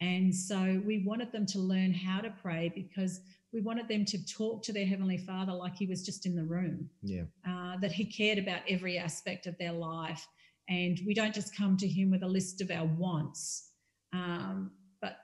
And 0.00 0.34
so 0.34 0.82
we 0.84 1.04
wanted 1.06 1.30
them 1.30 1.46
to 1.46 1.60
learn 1.60 1.94
how 1.94 2.20
to 2.20 2.34
pray 2.42 2.72
because 2.74 3.20
we 3.52 3.60
wanted 3.60 3.86
them 3.86 4.04
to 4.04 4.26
talk 4.26 4.64
to 4.64 4.72
their 4.72 4.84
Heavenly 4.84 5.16
Father 5.16 5.52
like 5.52 5.76
He 5.76 5.86
was 5.86 6.04
just 6.04 6.26
in 6.26 6.34
the 6.34 6.42
room 6.42 6.90
yeah, 7.02 7.22
uh, 7.48 7.76
that 7.78 7.92
he 7.92 8.04
cared 8.04 8.38
about 8.38 8.62
every 8.68 8.98
aspect 8.98 9.46
of 9.46 9.56
their 9.58 9.72
life. 9.72 10.26
And 10.68 10.98
we 11.06 11.14
don't 11.14 11.32
just 11.32 11.56
come 11.56 11.76
to 11.76 11.86
him 11.86 12.10
with 12.10 12.24
a 12.24 12.28
list 12.28 12.60
of 12.60 12.72
our 12.72 12.84
wants, 12.84 13.70
um, 14.12 14.72
but 15.00 15.18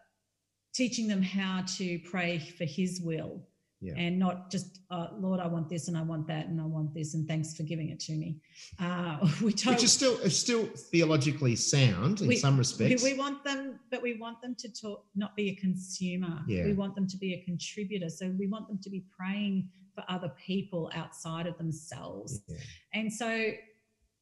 teaching 0.72 1.08
them 1.08 1.22
how 1.22 1.64
to 1.76 1.98
pray 2.08 2.38
for 2.38 2.64
his 2.64 3.00
will 3.02 3.42
Yeah. 3.82 3.94
and 3.96 4.16
not 4.18 4.48
just, 4.50 4.78
uh, 4.90 5.08
Lord, 5.18 5.40
I 5.40 5.48
want 5.48 5.68
this 5.68 5.88
and 5.88 5.98
I 5.98 6.02
want 6.02 6.28
that 6.28 6.46
and 6.46 6.60
I 6.60 6.64
want 6.64 6.94
this 6.94 7.14
and 7.14 7.26
thanks 7.26 7.56
for 7.56 7.64
giving 7.64 7.88
it 7.90 7.98
to 8.00 8.12
me. 8.12 8.40
Uh, 8.78 9.18
we 9.40 9.46
which 9.46 9.66
is 9.66 9.92
still 9.92 10.16
is 10.20 10.38
still 10.38 10.66
theologically 10.66 11.56
sound 11.56 12.20
in 12.20 12.28
We- 12.28 12.36
some 12.36 12.54
we, 12.54 12.58
respects. 12.60 13.02
we 13.02 13.14
want 13.14 13.42
them, 13.44 13.80
but 13.90 14.00
we 14.00 14.14
want 14.14 14.40
them 14.40 14.54
to 14.60 14.68
talk, 14.72 15.04
not 15.16 15.34
be 15.34 15.48
a 15.50 15.54
consumer. 15.56 16.42
Yeah. 16.46 16.64
We 16.64 16.74
want 16.74 16.94
them 16.94 17.08
to 17.08 17.16
be 17.16 17.34
a 17.34 17.42
contributor. 17.44 18.08
So 18.08 18.30
we 18.38 18.46
want 18.46 18.68
them 18.68 18.78
to 18.82 18.88
be 18.90 19.04
praying 19.18 19.68
for 19.94 20.04
other 20.08 20.32
people 20.46 20.90
outside 20.94 21.46
of 21.46 21.58
themselves. 21.58 22.40
Yeah. 22.48 22.56
And 22.94 23.12
so 23.12 23.50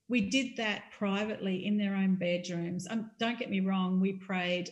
we 0.09 0.23
did 0.23 0.57
that 0.57 0.85
privately 0.99 1.66
in 1.66 1.77
their 1.77 1.94
own 1.94 2.16
bedrooms. 2.16 2.87
Um, 2.90 3.11
don't 3.20 3.38
get 3.38 3.51
me 3.51 3.61
wrong, 3.61 4.01
we 4.01 4.14
prayed 4.14 4.70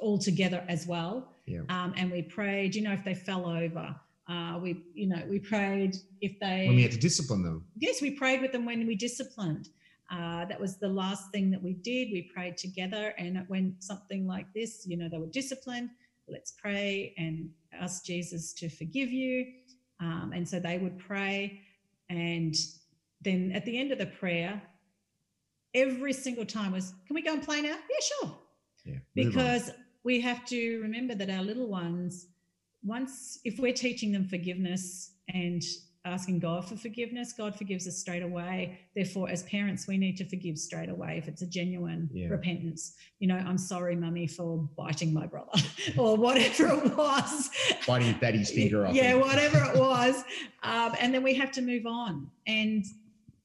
all 0.00 0.18
together 0.18 0.64
as 0.68 0.86
well. 0.86 1.28
Yeah. 1.46 1.60
Um, 1.68 1.92
and 1.96 2.10
we 2.10 2.22
prayed, 2.22 2.74
you 2.74 2.82
know, 2.82 2.92
if 2.92 3.04
they 3.04 3.14
fell 3.14 3.46
over, 3.46 3.94
uh, 4.28 4.58
we, 4.62 4.84
you 4.94 5.08
know, 5.08 5.22
we 5.28 5.38
prayed 5.38 5.96
if 6.20 6.38
they 6.40 6.66
when 6.66 6.76
we 6.76 6.82
had 6.82 6.92
to 6.92 6.98
discipline 6.98 7.42
them. 7.42 7.64
yes, 7.78 8.00
we 8.00 8.12
prayed 8.12 8.40
with 8.40 8.52
them 8.52 8.64
when 8.64 8.86
we 8.86 8.94
disciplined. 8.94 9.68
Uh, 10.10 10.44
that 10.44 10.60
was 10.60 10.76
the 10.76 10.88
last 10.88 11.30
thing 11.32 11.50
that 11.50 11.62
we 11.62 11.72
did. 11.72 12.08
We 12.12 12.30
prayed 12.34 12.56
together, 12.56 13.14
and 13.18 13.44
when 13.48 13.76
something 13.80 14.26
like 14.26 14.46
this, 14.54 14.86
you 14.86 14.96
know, 14.96 15.08
they 15.08 15.18
were 15.18 15.26
disciplined. 15.26 15.90
Let's 16.28 16.52
pray 16.52 17.14
and 17.18 17.50
ask 17.72 18.04
Jesus 18.04 18.52
to 18.54 18.68
forgive 18.68 19.10
you. 19.10 19.46
Um, 20.00 20.32
and 20.34 20.48
so 20.48 20.60
they 20.60 20.78
would 20.78 20.98
pray, 20.98 21.62
and 22.08 22.54
then 23.22 23.52
at 23.54 23.64
the 23.64 23.78
end 23.78 23.90
of 23.90 23.98
the 23.98 24.06
prayer, 24.06 24.62
every 25.74 26.12
single 26.12 26.44
time 26.44 26.72
was, 26.72 26.92
"Can 27.06 27.14
we 27.14 27.22
go 27.22 27.32
and 27.32 27.42
play 27.42 27.60
now?" 27.60 27.76
Yeah, 27.76 28.06
sure 28.20 28.38
Yeah, 28.84 28.98
because 29.14 29.70
we 30.04 30.20
have 30.20 30.44
to 30.46 30.80
remember 30.80 31.14
that 31.14 31.30
our 31.30 31.42
little 31.42 31.68
ones 31.68 32.26
once 32.84 33.38
if 33.44 33.58
we're 33.58 33.72
teaching 33.72 34.12
them 34.12 34.24
forgiveness 34.26 35.12
and 35.32 35.62
asking 36.04 36.40
God 36.40 36.68
for 36.68 36.76
forgiveness. 36.76 37.32
God 37.32 37.54
forgives 37.54 37.86
us 37.86 37.96
straight 37.96 38.24
away. 38.24 38.76
Therefore, 38.96 39.30
as 39.30 39.44
parents, 39.44 39.86
we 39.86 39.96
need 39.96 40.16
to 40.16 40.24
forgive 40.28 40.58
straight 40.58 40.88
away 40.88 41.16
if 41.16 41.28
it's 41.28 41.42
a 41.42 41.46
genuine 41.46 42.10
Yeah. 42.12 42.26
repentance. 42.26 42.96
You 43.20 43.28
know, 43.28 43.36
I'm 43.36 43.56
sorry, 43.56 43.94
mummy, 43.94 44.26
for 44.26 44.68
biting 44.76 45.14
my 45.14 45.26
brother 45.26 45.52
or 45.96 46.16
whatever 46.16 46.66
it 46.74 46.96
was. 46.96 47.50
Biting 47.86 48.16
daddy's 48.20 48.50
finger 48.54 48.84
off. 48.84 48.94
Yeah, 48.96 49.14
whatever 49.14 49.58
it 49.72 49.76
was. 49.78 50.24
Um, 50.64 50.96
and 50.98 51.14
then 51.14 51.22
we 51.22 51.34
have 51.34 51.52
to 51.52 51.62
move 51.62 51.86
on 51.86 52.28
and 52.48 52.84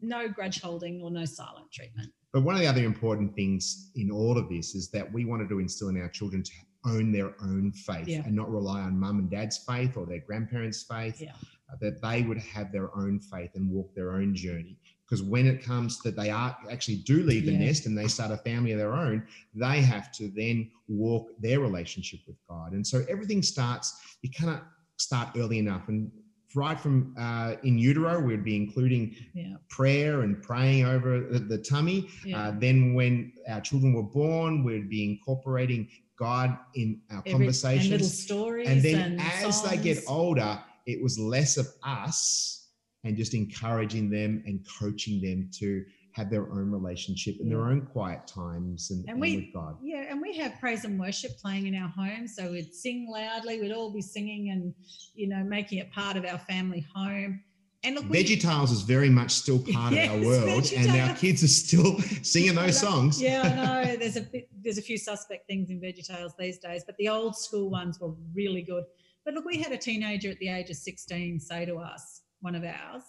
no 0.02 0.28
grudge 0.28 0.60
holding 0.60 1.00
or 1.04 1.12
no 1.12 1.26
silent 1.26 1.72
treatment. 1.72 2.12
But 2.34 2.42
one 2.42 2.56
of 2.56 2.62
the 2.62 2.68
other 2.68 2.84
important 2.84 3.36
things 3.36 3.92
in 3.96 4.10
all 4.10 4.36
of 4.36 4.50
this 4.50 4.74
is 4.74 4.90
that 4.92 5.12
we 5.14 5.26
wanted 5.26 5.48
to 5.50 5.60
instill 5.60 5.90
in 5.90 6.02
our 6.02 6.10
children 6.10 6.42
to 6.42 6.52
own 6.86 7.12
their 7.12 7.34
own 7.42 7.72
faith 7.72 8.08
Yeah. 8.08 8.24
and 8.26 8.36
not 8.36 8.50
rely 8.52 8.82
on 8.82 9.00
mum 9.00 9.20
and 9.20 9.30
dad's 9.30 9.58
faith 9.58 9.98
or 9.98 10.06
their 10.06 10.20
grandparents' 10.20 10.84
faith, 10.84 11.22
Yeah. 11.22 11.34
uh, 11.72 11.76
that 11.82 12.02
they 12.02 12.24
would 12.24 12.38
have 12.38 12.72
their 12.72 12.96
own 12.96 13.20
faith 13.20 13.52
and 13.56 13.70
walk 13.70 13.94
their 13.96 14.12
own 14.14 14.36
journey. 14.36 14.78
Because 15.06 15.24
when 15.24 15.48
it 15.48 15.64
comes 15.64 16.00
that 16.02 16.16
they 16.18 16.30
are 16.30 16.56
actually 16.70 16.98
do 16.98 17.24
leave 17.24 17.46
the 17.46 17.54
Yeah. 17.54 17.60
nest 17.60 17.86
and 17.86 17.98
they 17.98 18.08
start 18.08 18.32
a 18.32 18.38
family 18.38 18.72
of 18.74 18.78
their 18.78 18.94
own, 18.94 19.26
they 19.56 19.82
have 19.82 20.12
to 20.14 20.28
then 20.30 20.70
walk 20.88 21.30
their 21.40 21.60
relationship 21.62 22.20
with 22.28 22.38
God. 22.48 22.74
And 22.74 22.86
so 22.86 23.06
everything 23.10 23.42
starts, 23.42 23.98
you 24.22 24.30
cannot 24.30 24.66
start 24.98 25.30
early 25.38 25.60
enough. 25.60 25.88
And 25.88 26.12
right 26.56 26.80
from 26.80 27.14
uh, 27.18 27.56
in 27.64 27.78
utero, 27.78 28.20
we'd 28.20 28.44
be 28.44 28.56
including 28.56 29.16
Yeah. 29.34 29.58
prayer 29.70 30.22
and 30.22 30.42
praying 30.42 30.86
over 30.86 31.20
the, 31.22 31.40
the 31.40 31.58
tummy. 31.58 32.10
Yeah. 32.26 32.40
Uh, 32.50 32.52
then, 32.60 32.94
when 32.94 33.32
our 33.48 33.62
children 33.62 33.94
were 33.94 34.04
born, 34.04 34.64
we'd 34.64 34.90
be 34.90 35.04
incorporating 35.04 35.88
God 36.18 36.58
in 36.76 37.02
our 37.12 37.20
Every- 37.20 37.32
and 37.32 37.40
little 37.46 37.62
conversations. 37.62 38.20
stories. 38.20 38.68
And 38.68 38.82
then, 38.82 39.20
as 39.20 39.62
they 39.64 39.78
get 39.78 40.04
older, 40.08 40.60
it 40.86 41.02
was 41.02 41.18
less 41.20 41.58
of 41.58 41.68
us 41.84 42.70
and 43.04 43.16
just 43.16 43.34
encouraging 43.34 44.10
them 44.10 44.44
and 44.46 44.66
coaching 44.80 45.22
them 45.22 45.50
to 45.60 45.86
have 46.14 46.32
their 46.32 46.52
own 46.52 46.72
relationship 46.72 47.36
and 47.40 47.52
their 47.52 47.66
own 47.70 47.86
quiet 47.86 48.26
times 48.26 48.90
and, 48.90 49.02
And 49.02 49.10
and 49.12 49.22
we- 49.22 49.36
with 49.38 49.54
God. 49.54 49.78
Yeah, 49.84 50.06
and 50.10 50.20
we 50.20 50.36
have 50.38 50.60
praise 50.60 50.84
and 50.84 51.00
worship 51.00 51.38
playing 51.38 51.68
in 51.68 51.76
our 51.76 51.90
home. 51.90 52.28
So 52.28 52.52
we'd 52.52 52.74
sing 52.74 53.08
loudly, 53.12 53.62
we'd 53.62 53.72
all 53.72 53.92
be 53.94 54.02
singing 54.02 54.50
and, 54.50 54.74
you 55.14 55.28
know, 55.28 55.44
making 55.44 55.78
it 55.78 55.92
part 55.92 56.18
of 56.18 56.26
our 56.26 56.40
family 56.40 56.84
home. 56.96 57.44
And 57.88 57.96
look, 57.96 58.10
we, 58.10 58.22
VeggieTales 58.22 58.70
is 58.70 58.82
very 58.82 59.10
much 59.10 59.32
still 59.32 59.60
part 59.60 59.94
of 59.94 60.00
our 60.00 60.18
Yes, 60.18 60.26
world, 60.26 60.72
and 60.76 61.10
our 61.10 61.16
kids 61.16 61.42
are 61.42 61.48
still 61.48 61.98
singing 62.22 62.54
those 62.54 62.78
songs. 62.78 63.22
Yeah, 63.22 63.44
I 63.44 63.56
know. 63.56 63.96
There's 64.00 64.18
a 64.18 64.26
there's 64.62 64.78
a 64.78 64.82
few 64.82 64.98
suspect 64.98 65.48
things 65.48 65.70
in 65.70 65.80
Veggie 65.80 66.06
Tales 66.06 66.34
these 66.38 66.58
days, 66.60 66.84
but 66.86 66.98
the 66.98 67.08
old 67.08 67.38
school 67.38 67.70
ones 67.70 67.98
were 68.02 68.14
really 68.36 68.62
good. 68.62 68.84
But 69.24 69.36
look, 69.36 69.46
we 69.46 69.62
had 69.62 69.72
a 69.72 69.78
teenager 69.78 70.30
at 70.30 70.38
the 70.40 70.50
age 70.50 70.70
of 70.70 70.76
16 70.76 71.40
say 71.40 71.64
to 71.66 71.78
us, 71.78 72.24
one 72.42 72.56
of 72.56 72.66
ours, 72.66 73.04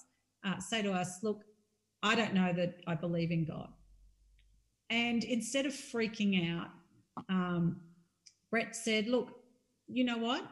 uh, 0.47 0.61
say 0.61 0.81
to 0.83 0.93
us, 0.93 1.25
look, 1.25 1.43
I 2.05 2.15
don't 2.15 2.35
know 2.35 2.53
that 2.53 2.77
I 2.87 2.95
believe 2.95 3.33
in 3.33 3.47
God. 3.47 3.71
And 4.91 5.25
instead 5.25 5.67
of 5.67 5.73
freaking 5.73 6.57
out, 6.57 6.69
um, 7.29 7.81
Brett 8.53 8.77
said, 8.77 9.09
look, 9.09 9.31
you 9.89 10.05
know 10.05 10.19
what? 10.19 10.45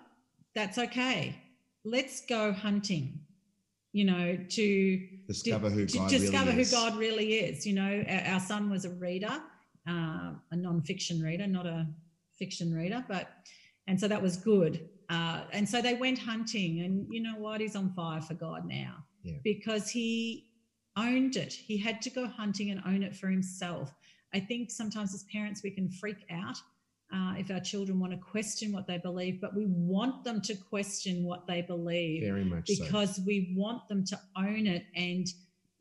That's 0.57 0.79
okay. 0.79 1.37
Let's 1.85 2.27
go 2.27 2.53
hunting, 2.53 3.21
you 3.97 4.05
know, 4.05 4.37
to 4.51 5.09
Discover 5.27 5.71
who 5.71 5.87
to 5.87 5.99
God 5.99 6.11
discover 6.11 6.51
really 6.51 6.61
is. 6.61 6.71
God 6.71 6.99
really 6.99 7.33
is. 7.35 7.67
You 7.67 7.75
know, 7.75 8.05
our, 8.07 8.35
our 8.35 8.41
son 8.41 8.69
was 8.69 8.85
a 8.85 8.91
reader, 8.91 9.41
uh, 9.89 10.33
a 10.51 10.57
non-fiction 10.57 11.23
reader, 11.23 11.47
not 11.47 11.65
a 11.67 11.87
fiction 12.39 12.75
reader, 12.75 13.03
but 13.09 13.31
and 13.87 13.99
so 13.99 14.07
that 14.07 14.21
was 14.21 14.37
good. 14.37 14.89
Uh, 15.09 15.45
and 15.53 15.67
so 15.67 15.81
they 15.81 15.95
went 15.95 16.19
hunting, 16.19 16.81
and 16.81 17.07
you 17.09 17.23
know 17.23 17.37
what? 17.39 17.63
He's 17.63 17.75
on 17.75 17.91
fire 17.95 18.21
for 18.21 18.35
God 18.35 18.67
now 18.67 18.97
Yeah. 19.23 19.39
because 19.43 19.89
he 19.89 20.51
owned 20.99 21.37
it. 21.37 21.55
He 21.55 21.79
had 21.79 22.03
to 22.03 22.11
go 22.11 22.27
hunting 22.27 22.71
and 22.73 22.83
own 22.87 23.03
it 23.03 23.17
for 23.17 23.29
himself. 23.29 23.95
I 24.35 24.41
think 24.41 24.71
sometimes 24.71 25.15
as 25.15 25.25
parents 25.33 25.63
we 25.63 25.71
can 25.71 25.89
freak 25.89 26.19
out 26.31 26.59
uh, 27.13 27.35
if 27.39 27.51
our 27.51 27.61
children 27.61 28.01
want 28.01 28.13
to 28.13 28.19
question 28.19 28.73
what 28.73 28.87
they 28.87 28.99
believe, 28.99 29.41
but 29.41 29.55
we 29.55 29.67
want 29.67 30.25
them 30.25 30.41
to 30.43 30.55
question 30.57 31.25
what 31.25 31.47
they 31.47 31.63
believe 31.63 32.23
Very 32.23 32.45
much 32.45 32.69
so. 32.69 32.85
because 32.85 33.21
we 33.27 33.55
want 33.57 33.87
them 33.89 34.05
to 34.07 34.19
own 34.37 34.67
it 34.67 34.85
and 34.95 35.27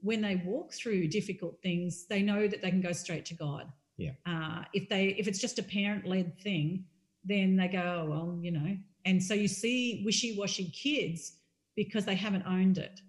when 0.01 0.21
they 0.21 0.35
walk 0.45 0.71
through 0.71 1.07
difficult 1.07 1.57
things 1.63 2.05
they 2.07 2.21
know 2.21 2.47
that 2.47 2.61
they 2.61 2.69
can 2.69 2.81
go 2.81 2.91
straight 2.91 3.25
to 3.25 3.33
god 3.33 3.71
Yeah. 3.97 4.11
uh, 4.27 4.63
if 4.73 4.87
they 4.87 5.07
if 5.17 5.27
it's 5.27 5.39
just 5.39 5.57
a 5.57 5.63
parent 5.63 6.05
led 6.05 6.39
thing 6.39 6.85
then 7.23 7.55
they 7.55 7.67
go 7.69 8.03
oh, 8.05 8.09
well 8.09 8.39
you 8.41 8.51
know 8.51 8.77
and 9.05 9.21
so 9.23 9.33
you 9.33 9.47
see 9.47 10.03
wishy-washy 10.05 10.69
kids 10.69 11.37
because 11.75 12.05
they 12.05 12.13
haven't 12.15 12.43
owned 12.45 12.77
it 12.77 12.99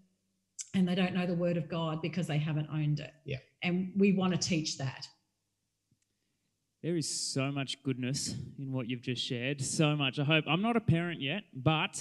and 0.74 0.88
they 0.88 0.94
don't 0.94 1.12
know 1.14 1.26
the 1.26 1.34
word 1.34 1.58
of 1.58 1.68
god 1.68 2.00
because 2.00 2.26
they 2.26 2.38
haven't 2.38 2.68
owned 2.72 3.00
it 3.00 3.12
Yeah. 3.26 3.38
and 3.62 3.92
we 3.96 4.12
want 4.12 4.32
to 4.32 4.38
teach 4.38 4.78
that 4.78 5.06
There 6.86 6.96
is 6.96 7.10
so 7.10 7.50
much 7.50 7.82
goodness 7.82 8.32
in 8.60 8.72
what 8.72 8.88
you've 8.88 9.02
just 9.02 9.20
shared. 9.20 9.60
So 9.60 9.96
much. 9.96 10.20
I 10.20 10.22
hope 10.22 10.44
I'm 10.46 10.62
not 10.62 10.76
a 10.76 10.80
parent 10.80 11.20
yet, 11.20 11.42
but 11.52 12.00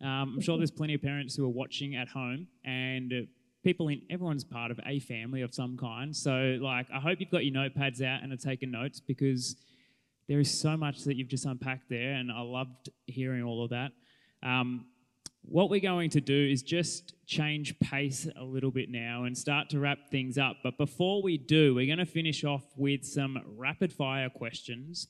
um, 0.00 0.34
I'm 0.36 0.40
sure 0.40 0.56
there's 0.56 0.70
plenty 0.70 0.94
of 0.94 1.02
parents 1.02 1.34
who 1.34 1.44
are 1.46 1.48
watching 1.48 1.96
at 1.96 2.06
home, 2.06 2.46
and 2.64 3.12
uh, 3.12 3.16
people 3.64 3.88
in 3.88 4.02
everyone's 4.08 4.44
part 4.44 4.70
of 4.70 4.78
a 4.86 5.00
family 5.00 5.42
of 5.42 5.52
some 5.52 5.76
kind. 5.76 6.14
So, 6.14 6.56
like, 6.62 6.86
I 6.94 7.00
hope 7.00 7.18
you've 7.18 7.32
got 7.32 7.44
your 7.44 7.56
notepads 7.56 8.02
out 8.02 8.22
and 8.22 8.32
are 8.32 8.36
taking 8.36 8.70
notes 8.70 9.00
because 9.00 9.56
there 10.28 10.38
is 10.38 10.60
so 10.60 10.76
much 10.76 11.02
that 11.06 11.16
you've 11.16 11.26
just 11.26 11.44
unpacked 11.44 11.88
there, 11.88 12.12
and 12.12 12.30
I 12.30 12.42
loved 12.42 12.88
hearing 13.08 13.42
all 13.42 13.64
of 13.64 13.70
that. 13.70 13.90
Um, 14.44 14.84
what 15.42 15.70
we're 15.70 15.80
going 15.80 16.10
to 16.10 16.20
do 16.20 16.48
is 16.50 16.62
just 16.62 17.14
change 17.26 17.78
pace 17.80 18.26
a 18.36 18.44
little 18.44 18.70
bit 18.70 18.90
now 18.90 19.24
and 19.24 19.36
start 19.36 19.70
to 19.70 19.80
wrap 19.80 20.10
things 20.10 20.38
up. 20.38 20.56
But 20.62 20.76
before 20.78 21.22
we 21.22 21.38
do, 21.38 21.74
we're 21.74 21.86
going 21.86 21.98
to 21.98 22.06
finish 22.06 22.44
off 22.44 22.64
with 22.76 23.04
some 23.04 23.38
rapid 23.56 23.92
fire 23.92 24.28
questions. 24.28 25.08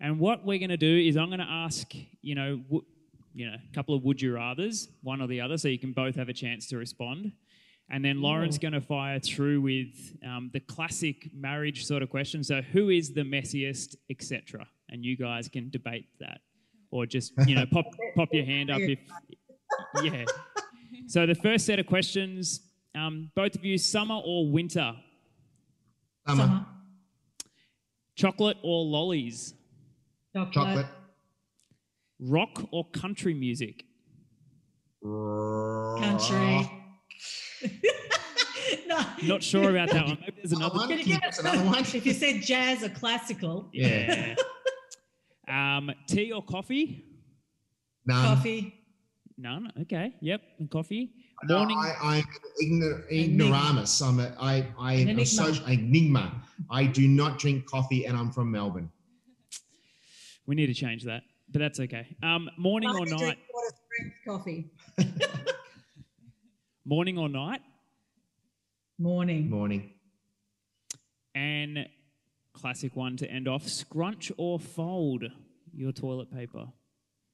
And 0.00 0.18
what 0.18 0.46
we're 0.46 0.58
going 0.58 0.70
to 0.70 0.76
do 0.76 0.98
is 0.98 1.16
I'm 1.16 1.28
going 1.28 1.40
to 1.40 1.46
ask, 1.48 1.92
you 2.22 2.34
know, 2.34 2.56
w- 2.58 2.84
you 3.34 3.46
know, 3.46 3.54
a 3.54 3.74
couple 3.74 3.94
of 3.94 4.02
would 4.02 4.20
you 4.20 4.34
rather's, 4.34 4.88
one 5.02 5.20
or 5.20 5.28
the 5.28 5.40
other, 5.40 5.56
so 5.56 5.68
you 5.68 5.78
can 5.78 5.92
both 5.92 6.16
have 6.16 6.28
a 6.28 6.32
chance 6.32 6.66
to 6.68 6.76
respond. 6.76 7.32
And 7.90 8.04
then 8.04 8.22
Lauren's 8.22 8.58
going 8.58 8.72
to 8.72 8.80
fire 8.80 9.18
through 9.18 9.60
with 9.60 10.16
um, 10.24 10.50
the 10.52 10.60
classic 10.60 11.28
marriage 11.34 11.84
sort 11.84 12.02
of 12.02 12.10
question. 12.10 12.44
So, 12.44 12.62
who 12.62 12.88
is 12.88 13.12
the 13.12 13.22
messiest, 13.22 13.96
etc. 14.08 14.66
And 14.88 15.04
you 15.04 15.16
guys 15.16 15.48
can 15.48 15.70
debate 15.70 16.06
that, 16.20 16.40
or 16.90 17.06
just 17.06 17.32
you 17.46 17.54
know 17.54 17.64
pop 17.66 17.84
pop 18.16 18.28
your 18.32 18.44
hand 18.44 18.70
up 18.70 18.80
if 18.80 18.98
yeah. 20.02 20.24
So 21.06 21.26
the 21.26 21.34
first 21.34 21.66
set 21.66 21.78
of 21.78 21.86
questions, 21.86 22.60
um, 22.94 23.30
both 23.34 23.54
of 23.56 23.64
you, 23.64 23.78
summer 23.78 24.16
or 24.24 24.50
winter, 24.50 24.92
Summer, 26.28 26.42
Summer, 26.44 26.66
chocolate 28.16 28.56
or 28.62 28.84
lollies, 28.84 29.54
chocolate, 30.34 30.52
chocolate, 30.54 30.86
rock 32.20 32.62
or 32.72 32.84
country 32.90 33.34
music, 33.34 33.84
country 35.02 36.70
no 38.86 39.04
Not 39.24 39.42
sure 39.42 39.70
about 39.70 39.90
that 39.90 40.06
one. 40.06 40.18
Maybe 40.20 40.32
there's 40.36 40.52
Another 40.52 40.74
another. 40.74 40.78
one? 40.78 40.88
Can 40.88 40.98
you 40.98 41.04
Can 41.04 41.12
you 41.12 41.14
give 41.14 41.20
give 41.22 41.28
us 41.28 41.38
us 41.38 41.44
another 41.44 41.64
one? 41.64 41.80
If 41.94 42.06
you 42.06 42.12
said 42.12 42.42
jazz 42.42 42.82
or 42.82 42.88
classical, 42.90 43.68
Yeah. 43.72 44.34
Um, 45.50 45.90
tea 46.06 46.32
or 46.32 46.42
coffee? 46.42 47.04
None. 48.06 48.24
coffee, 48.36 48.74
None. 49.36 49.72
Okay. 49.82 50.14
Yep. 50.20 50.40
And 50.58 50.70
coffee. 50.70 51.12
No, 51.44 51.58
Morning. 51.58 51.78
I, 51.78 51.94
I'm 52.18 52.24
ignor- 52.62 53.10
ignoramus. 53.10 54.00
I'm 54.02 54.20
a, 54.20 54.34
I, 54.40 54.66
I 54.78 54.92
An 54.94 55.00
am 55.00 55.08
a 55.08 55.10
enigma. 55.12 55.26
social 55.26 55.66
enigma. 55.66 56.42
I 56.70 56.84
do 56.84 57.08
not 57.08 57.38
drink 57.38 57.64
coffee, 57.66 58.04
and 58.06 58.16
I'm 58.16 58.30
from 58.30 58.50
Melbourne. 58.50 58.90
we 60.46 60.54
need 60.54 60.66
to 60.66 60.74
change 60.74 61.04
that, 61.04 61.22
but 61.50 61.58
that's 61.60 61.80
okay. 61.80 62.16
Um, 62.22 62.50
morning 62.58 62.90
or 62.90 63.06
drink 63.06 63.20
night? 63.22 63.38
water 63.54 63.74
strength 63.86 64.16
coffee. 64.26 64.70
Morning 66.84 67.18
or 67.18 67.28
night? 67.28 67.60
Morning. 68.98 69.48
Morning. 69.48 69.92
And 71.34 71.86
classic 72.52 72.96
one 72.96 73.16
to 73.18 73.30
end 73.30 73.48
off: 73.48 73.68
scrunch 73.68 74.32
or 74.36 74.58
fold 74.58 75.24
your 75.72 75.92
toilet 75.92 76.32
paper. 76.32 76.66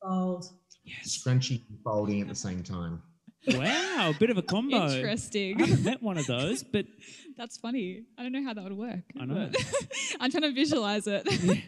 Fold. 0.02 0.46
Yes. 0.84 1.20
Scrunchy 1.22 1.62
and 1.68 1.78
folding 1.82 2.20
at 2.20 2.28
the 2.28 2.34
same 2.34 2.62
time. 2.62 3.02
Wow, 3.48 4.12
a 4.14 4.18
bit 4.18 4.30
of 4.30 4.38
a 4.38 4.42
combo. 4.42 4.88
Interesting. 4.88 5.60
I 5.62 5.66
haven't 5.66 5.84
met 5.84 6.02
one 6.02 6.18
of 6.18 6.26
those, 6.26 6.62
but 6.64 6.86
That's 7.36 7.58
funny. 7.58 8.04
I 8.16 8.22
don't 8.22 8.32
know 8.32 8.42
how 8.42 8.54
that 8.54 8.64
would 8.64 8.72
work. 8.72 9.04
I 9.20 9.26
know. 9.26 9.50
I'm 10.20 10.30
trying 10.30 10.44
to 10.44 10.52
visualize 10.52 11.06
it. 11.06 11.28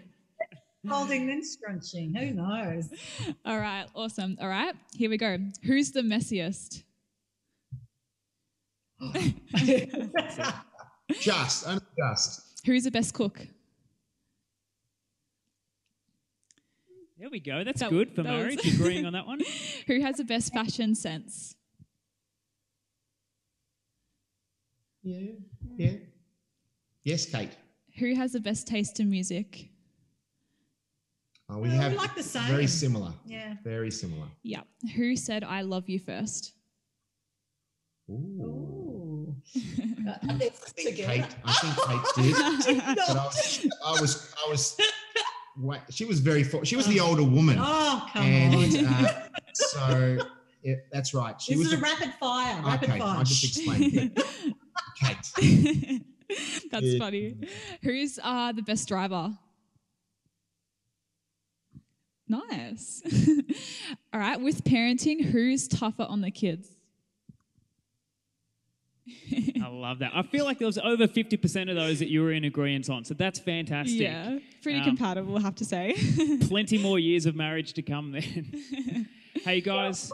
Folding 0.89 1.27
then 1.27 1.45
scrunching. 1.45 2.15
Who 2.15 2.33
knows? 2.33 2.89
All 3.45 3.59
right, 3.59 3.85
awesome. 3.95 4.39
All 4.41 4.49
right, 4.49 4.75
here 4.95 5.11
we 5.11 5.19
go. 5.19 5.37
Who's 5.65 5.93
the 5.93 6.01
messiest? 6.01 6.85
Just, 11.21 11.67
only 11.67 11.81
just. 11.99 12.43
Who's 12.67 12.85
the 12.85 12.91
best 12.91 13.15
cook? 13.15 13.47
there 17.19 17.31
we 17.31 17.41
go. 17.41 17.65
That's 17.65 17.81
That- 17.81 17.91
good 17.91 18.15
for 18.15 18.23
that 18.23 18.33
was- 18.33 18.43
marriage. 18.57 18.75
Agreeing 18.75 19.05
on 19.11 19.13
that 19.15 19.27
one. 19.27 19.41
Who 19.89 20.01
has 20.01 20.17
the 20.19 20.25
best 20.25 20.53
fashion 20.53 20.95
sense? 20.95 21.57
Yeah, 25.03 25.33
yeah. 25.77 25.93
Yes, 27.03 27.27
Kate. 27.27 27.51
Who 27.99 28.15
has 28.15 28.33
the 28.33 28.41
best 28.41 28.67
taste 28.69 29.01
in 29.01 29.11
music? 29.11 29.71
Oh, 31.49 31.57
we 31.59 31.63
Well, 31.63 31.71
we 31.71 31.77
have 31.77 31.93
like 31.95 32.15
the 32.15 32.23
very 32.47 32.67
similar. 32.67 33.13
Yeah. 33.27 33.55
Very 33.65 33.91
similar. 33.91 34.27
Yeah. 34.43 34.63
Who 34.95 35.17
said 35.17 35.43
I 35.43 35.63
love 35.63 35.89
you 35.89 35.99
first? 35.99 36.53
Ooh. 38.11 38.15
Ooh. 38.15 38.78
I 40.29 40.39
think 40.39 40.97
Kate. 40.97 41.25
I 41.45 41.53
think 41.53 41.77
Kate 41.87 42.07
did. 42.67 42.83
But 42.97 43.17
I 43.17 43.25
was, 43.25 43.67
I 43.85 44.01
was, 44.01 44.35
I 44.47 44.51
was. 44.51 44.77
She 45.91 46.05
was 46.05 46.21
very. 46.21 46.45
She 46.65 46.77
was 46.77 46.87
the 46.87 47.01
older 47.01 47.25
woman, 47.25 47.57
Oh, 47.61 48.07
come 48.13 48.23
and 48.25 48.55
on. 48.55 48.87
uh, 48.87 49.29
so 49.55 50.19
yeah, 50.63 50.75
that's 50.93 51.15
right. 51.15 51.41
She 51.41 51.55
this 51.55 51.59
was 51.59 51.67
is 51.69 51.73
a 51.73 51.77
the- 51.77 51.83
rapid 51.83 52.15
fire. 52.21 52.63
Rapid 52.65 52.91
Okay, 52.91 52.99
fire. 53.01 53.17
I'll 53.19 53.25
just 53.25 53.45
explain. 53.45 53.91
Kate. 55.01 56.03
That's 56.71 56.85
Yeah. 56.87 56.99
funny. 56.99 57.37
Who's 57.83 58.19
uh, 58.23 58.53
the 58.53 58.63
best 58.63 58.87
driver? 58.87 59.33
Nice. 62.29 63.03
All 64.13 64.21
right. 64.21 64.39
With 64.41 64.63
parenting, 64.65 65.25
who's 65.25 65.67
tougher 65.67 66.07
on 66.09 66.21
the 66.21 66.31
kids? 66.31 66.69
I 69.65 69.69
love 69.69 69.99
that. 70.01 70.13
I 70.15 70.23
feel 70.23 70.45
like 70.45 70.59
there 70.59 70.67
was 70.67 70.79
over 70.79 71.07
50% 71.07 71.71
of 71.71 71.77
those 71.77 71.99
that 72.01 72.09
you 72.09 72.23
were 72.23 72.33
in 72.33 72.45
agreement 72.45 72.89
on. 72.91 73.05
So 73.05 73.15
that's 73.15 73.39
fantastic. 73.39 74.01
Yeah, 74.01 74.39
pretty 74.63 74.79
Um, 74.81 74.85
compatible, 74.85 75.37
I 75.39 75.41
have 75.43 75.55
to 75.57 75.65
say. 75.65 75.95
Plenty 76.49 76.79
more 76.79 76.99
years 76.99 77.27
of 77.27 77.35
marriage 77.37 77.73
to 77.75 77.83
come 77.83 78.13
then. 78.13 79.09
hey 79.45 79.61
guys, 79.61 80.13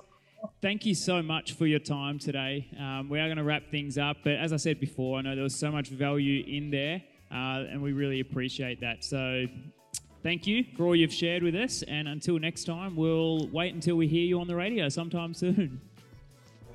thank 0.63 0.85
you 0.87 0.95
so 0.95 1.23
much 1.23 1.53
for 1.53 1.67
your 1.67 1.79
time 1.81 2.19
today. 2.19 2.69
Um, 2.79 3.09
we 3.09 3.19
are 3.21 3.27
going 3.27 3.39
to 3.39 3.45
wrap 3.45 3.71
things 3.71 3.97
up, 3.99 4.19
but 4.25 4.35
as 4.35 4.53
I 4.53 4.57
said 4.57 4.81
before, 4.81 5.19
I 5.19 5.23
know 5.23 5.35
there 5.35 5.45
was 5.45 5.55
so 5.59 5.71
much 5.71 5.89
value 5.89 6.45
in 6.47 6.71
there, 6.71 7.03
uh, 7.33 7.65
and 7.71 7.83
we 7.83 7.93
really 7.93 8.21
appreciate 8.21 8.81
that. 8.81 9.05
So 9.05 9.47
thank 10.23 10.47
you 10.47 10.65
for 10.77 10.85
all 10.85 10.97
you've 10.97 11.13
shared 11.13 11.43
with 11.43 11.55
us, 11.55 11.83
and 11.83 12.09
until 12.09 12.39
next 12.39 12.65
time, 12.65 12.97
we'll 12.97 13.49
wait 13.49 13.75
until 13.75 13.97
we 13.97 14.07
hear 14.09 14.25
you 14.25 14.41
on 14.41 14.47
the 14.47 14.57
radio 14.57 14.89
sometime 14.89 15.35
soon. 15.35 15.81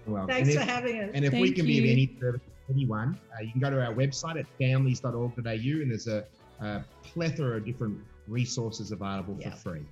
Well, 0.09 0.27
Thanks 0.27 0.49
and 0.49 0.57
for 0.57 0.63
if, 0.63 0.69
having 0.69 0.99
us. 1.01 1.11
and 1.13 1.23
if 1.25 1.33
we 1.33 1.43
Thank 1.45 1.55
can 1.57 1.65
be 1.65 1.79
of 1.79 1.85
any 1.85 2.15
service 2.19 2.41
to 2.67 2.73
anyone, 2.73 3.19
uh, 3.33 3.43
you 3.43 3.51
can 3.51 3.61
go 3.61 3.69
to 3.69 3.83
our 3.85 3.93
website 3.93 4.39
at 4.39 4.45
families.org.au, 4.57 5.47
and 5.47 5.91
there's 5.91 6.07
a, 6.07 6.25
a 6.61 6.83
plethora 7.03 7.57
of 7.57 7.65
different 7.65 7.99
resources 8.27 8.91
available 8.91 9.37
Yeah. 9.39 9.51
for 9.51 9.71
free. 9.71 9.85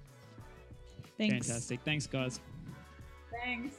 Thanks. 1.17 1.47
Fantastic. 1.47 1.79
Thanks, 1.85 2.07
guys. 2.07 2.39
Thanks. 3.43 3.75